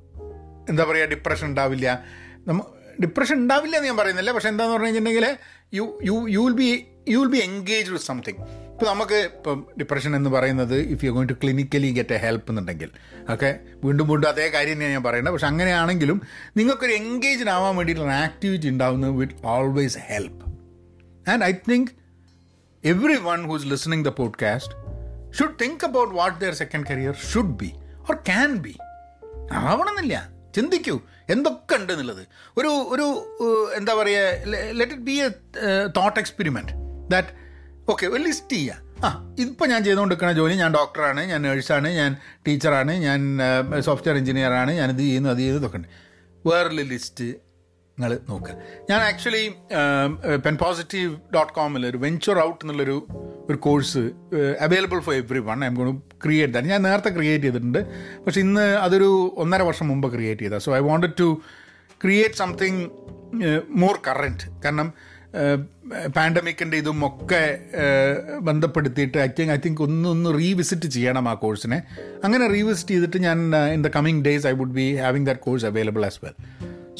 എന്താ 0.69 0.85
പറയുക 0.85 1.07
ഡിപ്രഷൻ 1.07 1.47
ഉണ്ടാവില്ല. 1.47 2.05
നമ്മ 2.47 2.63
ഡിപ്രഷൻ 3.03 3.35
ഉണ്ടാവില്ല 3.35 3.77
എന്ന് 3.77 3.89
ഞാൻ 3.89 3.97
പറയുന്നില്ല. 3.97 4.33
പക്ഷെ 4.33 4.49
എന്താന്ന് 4.49 4.73
പറഞ്ഞു 4.73 4.87
കഴിഞ്ഞിട്ടുണ്ടെങ്കിൽ 4.87 5.37
you 5.75 5.99
you 6.03 6.27
you 6.29 6.41
will 6.41 6.53
be 6.53 6.87
you 7.09 7.19
will 7.19 7.29
be 7.29 7.39
engage 7.39 7.91
with 7.91 8.05
something 8.05 8.37
ഇപ്പോൾ 8.73 8.87
നമുക്ക് 8.87 9.31
ഇപ്പം 9.35 9.67
ഡിപ്രഷൻ 9.79 10.17
എന്ന് 10.17 10.31
പറയുന്നത് 10.31 10.77
if 10.77 11.05
you 11.05 11.11
going 11.11 11.29
to 11.29 11.33
clinically 11.33 11.93
get 11.93 12.15
a 12.15 12.17
help 12.17 12.51
എന്നുണ്ടെങ്കിൽ. 12.51 12.91
ഓക്കെ 13.33 13.61
വീണ്ടും 13.85 14.09
വീണ്ടും 14.09 14.29
അതേ 14.29 14.49
കാര്യം 14.49 14.73
തന്നെയാണ് 14.73 14.93
ഞാൻ 14.93 15.03
പറയുന്നത്. 15.03 15.35
പക്ഷെ 15.35 15.47
അങ്ങനെയാണെങ്കിലും 15.47 16.23
നിങ്ങൾക്കൊരു 16.57 16.93
എൻഗേജ്ഡ് 16.93 17.51
ആവാൻ 17.51 17.77
വേണ്ടിയിട്ടുള്ള 17.77 18.13
ആക്ടിവിറ്റി 18.13 18.69
ഉണ്ടാവുന്നത് 18.69 19.11
with 19.11 19.33
always 19.45 19.99
help 19.99 20.45
and 21.31 21.45
I 21.45 21.53
think 21.53 21.91
everyone 23.17 23.45
who's 23.45 23.67
listening 23.67 24.05
the 24.05 24.09
podcast 24.09 24.75
should 25.39 25.55
think 25.63 25.85
about 25.85 26.15
what 26.15 26.41
their 26.41 26.55
second 26.55 26.87
career 26.91 27.15
should 27.33 27.57
be 27.57 27.73
or 28.11 28.15
can 28.15 28.57
be 28.57 28.77
ആവണമെന്നില്ല. 29.53 30.36
ചിന്തിക്കൂ. 30.57 30.97
എന്തൊക്കെ 31.29 31.75
ഉണ്ട് 31.77 31.93
എന്നുള്ളത് 31.93 32.23
ഒരു 32.57 32.71
ഒരു 32.93 33.07
എന്താ 33.77 33.93
പറയുക 33.95 34.51
let 34.79 34.93
it 34.93 35.07
be 35.09 35.17
a 35.21 35.29
thought 35.97 36.19
experiment 36.19 36.75
that 37.09 37.33
okay 37.89 38.07
ഒരു 38.07 38.23
ലിസ്റ്റ് 38.23 38.57
ചെയ്യുക 38.57 38.83
ആ 39.05 39.09
ഇതിപ്പോൾ 39.39 39.67
ഞാൻ 39.67 39.81
ചെയ്തുകൊണ്ടിരിക്കുന്ന 39.85 40.33
ജോലി 40.33 40.55
ഞാൻ 40.55 40.73
ഡോക്ടറാണ് 40.75 41.23
ഞാൻ 41.31 41.41
നേഴ്സാണ് 41.43 41.89
ഞാൻ 41.99 42.13
ടീച്ചറാണ് 42.47 42.93
ഞാൻ 43.07 43.21
സോഫ്റ്റ്വെയർ 43.81 44.17
എഞ്ചിനീയറാണ് 44.21 44.73
ഞാൻ 44.81 44.91
ഇത് 44.91 45.03
ചെയ്യുന്നു 45.03 45.31
അത് 45.31 45.39
ചെയ്യുന്നു 45.39 45.61
ഇതൊക്കെ 45.63 45.79
ഉണ്ട്. 45.81 45.91
വേറൊരു 46.45 46.85
ലിസ്റ്റ് 46.93 47.27
നിങ്ങൾ 47.99 48.19
നോക്കുക 48.29 48.55
ഞാൻ 48.91 49.01
ആക്ച്വലി 49.01 49.45
പെൻ 50.47 50.57
പോസിറ്റീവ് 50.57 51.17
ഡോട്ട് 51.35 51.53
കോമിൽ 51.53 51.87
ഒരു 51.87 51.97
വെഞ്ചർ 51.97 52.39
ഔട്ട് 52.39 52.59
എന്നുള്ളൊരു 52.65 52.97
ഒരു 53.51 53.57
course 53.57 54.03
available 54.61 55.01
for 55.01 55.15
everyone 55.39 55.65
I'm 55.67 55.75
gonna 55.75 55.91
create 56.25 56.55
that 56.55 56.69
ഞാൻ 56.69 56.83
നേരത്തെ 56.83 57.09
ക്രിയേറ്റ് 57.09 57.45
ചെയ്തിട്ടുണ്ട്. 57.45 57.81
പക്ഷെ 58.27 58.41
ഇന്ന് 58.41 58.61
അതൊരു 58.61 59.09
ഒന്നര 59.37 59.63
വർഷം 59.63 59.89
മുമ്പ് 59.89 60.09
ക്രിയേറ്റ് 60.15 60.43
ചെയ്ത. 60.43 60.59
So 60.59 60.77
I 60.77 60.79
want 60.79 61.07
to 61.21 61.29
create 62.05 62.35
something 62.35 62.83
more 63.69 64.01
current 64.07 64.45
കാരണം 64.65 64.93
പാൻഡമിക്കിന്റെ 66.17 66.77
ഇതും 66.77 67.07
ഒക്കെ 67.07 67.41
ബന്ധപ്പെടുത്തിയിട്ട് 68.39 69.19
ഐ 69.19 69.27
തിങ്ക് 69.39 69.53
ഐ 69.53 69.57
തിങ്ക് 69.57 69.83
ഒന്ന് 69.83 70.09
ഒന്ന് 70.09 70.31
റീവിസിറ്റ് 70.39 70.89
ചെയ്യണം 70.89 71.29
ആ 71.29 71.35
കോഴ്സിനെ 71.35 71.83
അങ്ങനെ 72.25 72.47
റീവിസിറ്റ് 72.49 72.95
ചെയ്തിട്ട് 72.95 73.19
ഞാൻ 73.19 73.39
in 73.75 73.83
the 73.83 73.89
coming 73.89 74.23
days 74.25 74.47
I 74.47 74.53
would 74.53 74.77
be 74.81 74.97
having 74.97 75.27
that 75.27 75.41
course 75.41 75.67
available 75.67 76.07
as 76.07 76.21
well 76.25 76.35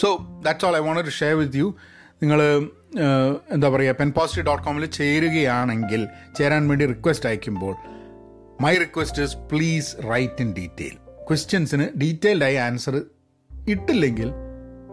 so 0.03 0.09
that's 0.45 0.67
all 0.67 0.77
I 0.77 0.83
want 0.87 1.03
to 1.09 1.15
share 1.21 1.35
with 1.35 1.57
you 1.57 1.69
നിങ്ങൾ 2.23 2.41
എന്താ 3.55 3.69
പറയുക 3.69 3.95
പെൻ 4.01 4.11
പോസിറ്റീവ് 4.19 4.47
ഡോട്ട് 4.47 4.65
കോമിൽ 4.67 4.87
ചേരുകയാണെങ്കിൽ 4.99 6.03
ചേരാൻ 6.39 6.69
വേണ്ടി 6.69 6.87
റിക്വസ്റ്റ് 6.87 7.29
അയക്കുമ്പോൾ 7.31 7.75
my 8.65 8.75
request 8.85 9.23
is 9.23 9.37
please 9.53 9.91
write 10.13 10.43
in 10.43 10.51
detail 10.59 10.97
ക്വസ്റ്റ്യൻസിന് 11.29 11.87
ഡീറ്റെയിൽഡായി 12.03 12.59
answer 12.67 12.97
ഇട്ടില്ലെങ്കിൽ 13.75 14.29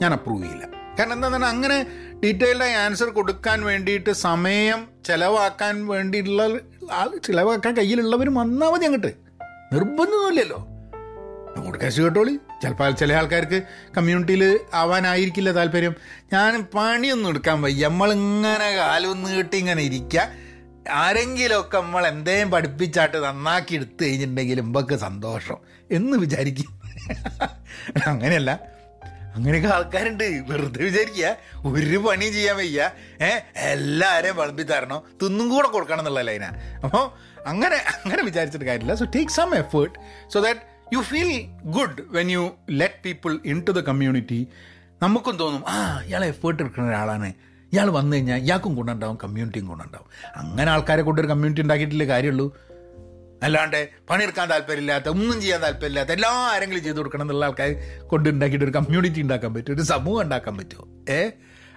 ഞാൻ 0.01 0.11
അപ്രൂവ് 0.13 0.43
ചെയ്യില്ല. 0.43 0.65
കാരണം 0.97 1.13
എന്താ 1.13 1.27
പറഞ്ഞാൽ 1.29 1.49
അങ്ങനെ 1.55 1.77
ഡീറ്റെയിൽഡായി 2.23 2.75
ആൻസർ 2.83 3.09
കൊടുക്കാൻ 3.09 3.59
വേണ്ടിയിട്ട് 3.69 4.11
സമയം 4.27 4.79
ചിലവാക്കാൻ 5.07 5.75
വേണ്ടിയിട്ടുള്ള 5.87 6.43
ചിലവാക്കാൻ 7.27 7.73
കയ്യിലുള്ളവർ 7.79 8.29
വന്നാൽ 8.39 8.71
മതി 8.73 8.85
അങ്ങോട്ട്. 8.89 9.11
നിർബന്ധമൊന്നുമില്ലല്ലോ. 9.73 10.59
പോഡ്കാസ്റ്റ് 11.61 12.03
കേട്ടോളി. 12.03 12.39
ചിലപ്പോൾ 12.61 12.91
ചില 12.91 13.13
ആൾക്കാർക്ക് 13.13 13.61
കമ്മ്യൂണിറ്റിയിൽ 13.97 14.59
ആവാനായിരിക്കില്ല 14.73 15.51
താല്പര്യം. 15.51 15.95
ഞാൻ 16.33 16.67
പണിയൊന്നും 16.73 17.29
എടുക്കാൻ 17.29 17.61
വയ്യ. 17.61 17.87
നമ്മളിങ്ങനെ 17.87 18.75
കാലൊന്ന് 18.75 19.29
കിട്ടി 19.29 19.57
ഇങ്ങനെ 19.57 19.83
ഇരിക്കുക 19.83 20.27
ആരെങ്കിലുമൊക്കെ 20.91 21.77
നമ്മൾ 21.77 22.07
എന്തേലും 22.07 22.51
പഠിപ്പിച്ചാട്ട് 22.51 23.17
നന്നാക്കി 23.17 23.75
എടുത്തു 23.75 24.03
കഴിഞ്ഞിട്ടുണ്ടെങ്കിൽ 24.03 24.61
മുമ്പൊക്കെ 24.61 24.95
സന്തോഷം 24.95 25.57
എന്ന് 25.91 26.17
വിചാരിക്കും. 26.17 26.81
അങ്ങനെയല്ല. 28.07 28.59
അങ്ങനെയൊക്കെ 29.35 29.69
ആൾക്കാരുണ്ട്. 29.69 30.23
വെറുതെ 30.23 30.83
വിചാരിക്കുക 30.83 31.35
ഒരു 31.57 31.97
പണി 31.97 32.25
ചെയ്യാൻ 32.25 32.57
വയ്യ. 32.57 32.89
ഏ 33.21 33.39
എല്ലാവരെയും 33.55 34.35
വിളമ്പി 34.35 34.63
തരണോ 34.63 35.03
തിന്നും 35.23 35.49
കൂടെ 35.49 35.67
കൊടുക്കണം 35.67 35.99
എന്നുള്ള 35.99 36.21
ലൈന. 36.21 36.43
അപ്പോൾ 36.83 37.11
അങ്ങനെ 37.47 37.75
അങ്ങനെ 37.75 38.23
വിചാരിച്ചിട്ട് 38.23 38.65
കാര്യമില്ല. 38.65 38.95
So 38.95 39.05
take 39.05 39.31
some 39.31 39.55
effort 39.55 39.99
so 40.33 40.39
that 40.39 40.72
you 40.93 41.01
feel 41.01 41.31
good 41.63 42.01
when 42.09 42.31
you 42.31 42.43
let 42.71 43.03
people 43.05 43.39
into 43.67 43.71
the 43.71 43.79
community 43.79 44.47
നമുക്കും 45.01 45.37
തോന്നും 45.37 45.63
ആ 45.67 46.01
ഇയാൾ 46.01 46.25
എഫേർട്ട് 46.25 46.63
എടുക്കുന്ന 46.63 46.89
ഒരാളാണ്. 46.89 47.33
ഇയാൾ 47.71 47.89
വന്നു 47.89 48.15
കഴിഞ്ഞാൽ 48.15 48.37
ഇയാൾക്കും 48.37 48.75
ഗുണമുണ്ടാവും 48.75 49.17
കമ്മ്യൂണിറ്റിയും 49.23 49.67
ഗുണമുണ്ടാവും 49.67 50.07
അങ്ങനെ 50.35 50.71
ആൾക്കാരെ 50.71 51.01
കൊണ്ടൊരു 51.01 51.27
കമ്മ്യൂണിറ്റി 51.27 51.61
ഉണ്ടാക്കിയിട്ടില്ലേ? 51.61 52.05
കാര്യമുള്ളൂ. 52.05 52.57
അല്ലാണ്ട് 53.43 53.89
പണിയെടുക്കാൻ 54.09 54.49
താല്പര്യമില്ലാത്ത 54.49 55.09
ഒന്നും 55.09 55.41
ചെയ്യാൻ 55.41 55.61
താല്പര്യമില്ലാത്ത 55.61 56.11
എല്ലാ 56.11 56.29
ആരെങ്കിലും 56.29 56.83
ചെയ്തു 56.83 56.97
കൊടുക്കണം 56.97 57.23
എന്നുള്ള 57.23 57.45
ആൾക്കാർ 57.45 57.71
കൊണ്ട് 58.07 58.29
ഉണ്ടാക്കിയിട്ട് 58.29 58.65
ഒരു 58.65 58.71
കമ്മ്യൂണിറ്റി 58.71 59.21
ഉണ്ടാക്കാൻ 59.21 59.53
പറ്റും 59.53 59.73
ഒരു 59.73 59.81
സമൂഹം 59.81 60.21
ഉണ്ടാക്കാൻ 60.21 60.57
പറ്റുമോ 60.57 60.85
ഏ? 61.09 61.21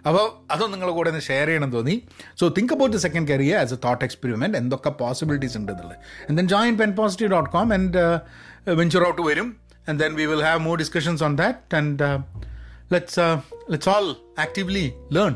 അപ്പോൾ 0.06 0.52
അതൊന്നും 0.52 0.72
നിങ്ങളുടെ 0.72 0.96
കൂടെ 0.96 1.10
ഒന്ന് 1.10 1.20
ഷെയർ 1.20 1.46
ചെയ്യണം 1.46 1.72
തോന്നി. 1.72 2.02
So 2.40 2.48
think 2.48 2.72
about 2.72 2.96
the 2.96 3.00
second 3.00 3.28
career 3.28 3.58
as 3.58 3.74
a 3.74 3.76
thought 3.84 4.04
experiment 4.04 4.58
എന്തൊക്കെ 4.58 4.90
പോസിബിലിറ്റീസ് 4.90 5.56
ഉണ്ട് 5.58 5.72
എന്നുള്ളത്. 5.72 5.98
And 6.28 6.38
then 6.38 6.48
join 6.48 6.78
pen 6.78 6.92
positive 6.92 7.30
dot 7.30 7.50
com 7.50 7.74
and 7.74 8.02
venture 8.74 9.06
out 9.06 9.22
വരും 9.22 9.56
and 9.88 10.00
then 10.00 10.14
we 10.14 10.26
will 10.26 10.42
have 10.42 10.58
more 10.58 10.78
discussions 10.78 11.22
on 11.22 11.36
that 11.36 11.76
and 11.76 12.02
let's 12.92 13.20
let's 13.70 13.88
all 13.88 14.16
actively 14.38 14.92
learn 15.12 15.34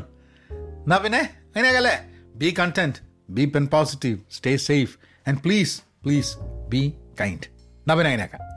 എന്നാ 0.85 0.97
പിന്നെ 0.97 1.21
അങ്ങനെയൊക്കെ 1.55 1.95
be 2.35 2.55
content 2.59 2.95
be 3.29 3.45
pen 3.45 3.67
positive 3.67 4.19
stay 4.31 4.55
safe 4.55 4.97
and 5.27 5.41
please 5.41 5.81
please 6.03 6.37
be 6.69 6.93
kind 7.21 7.47
നവനായനാക്കാം 7.87 8.50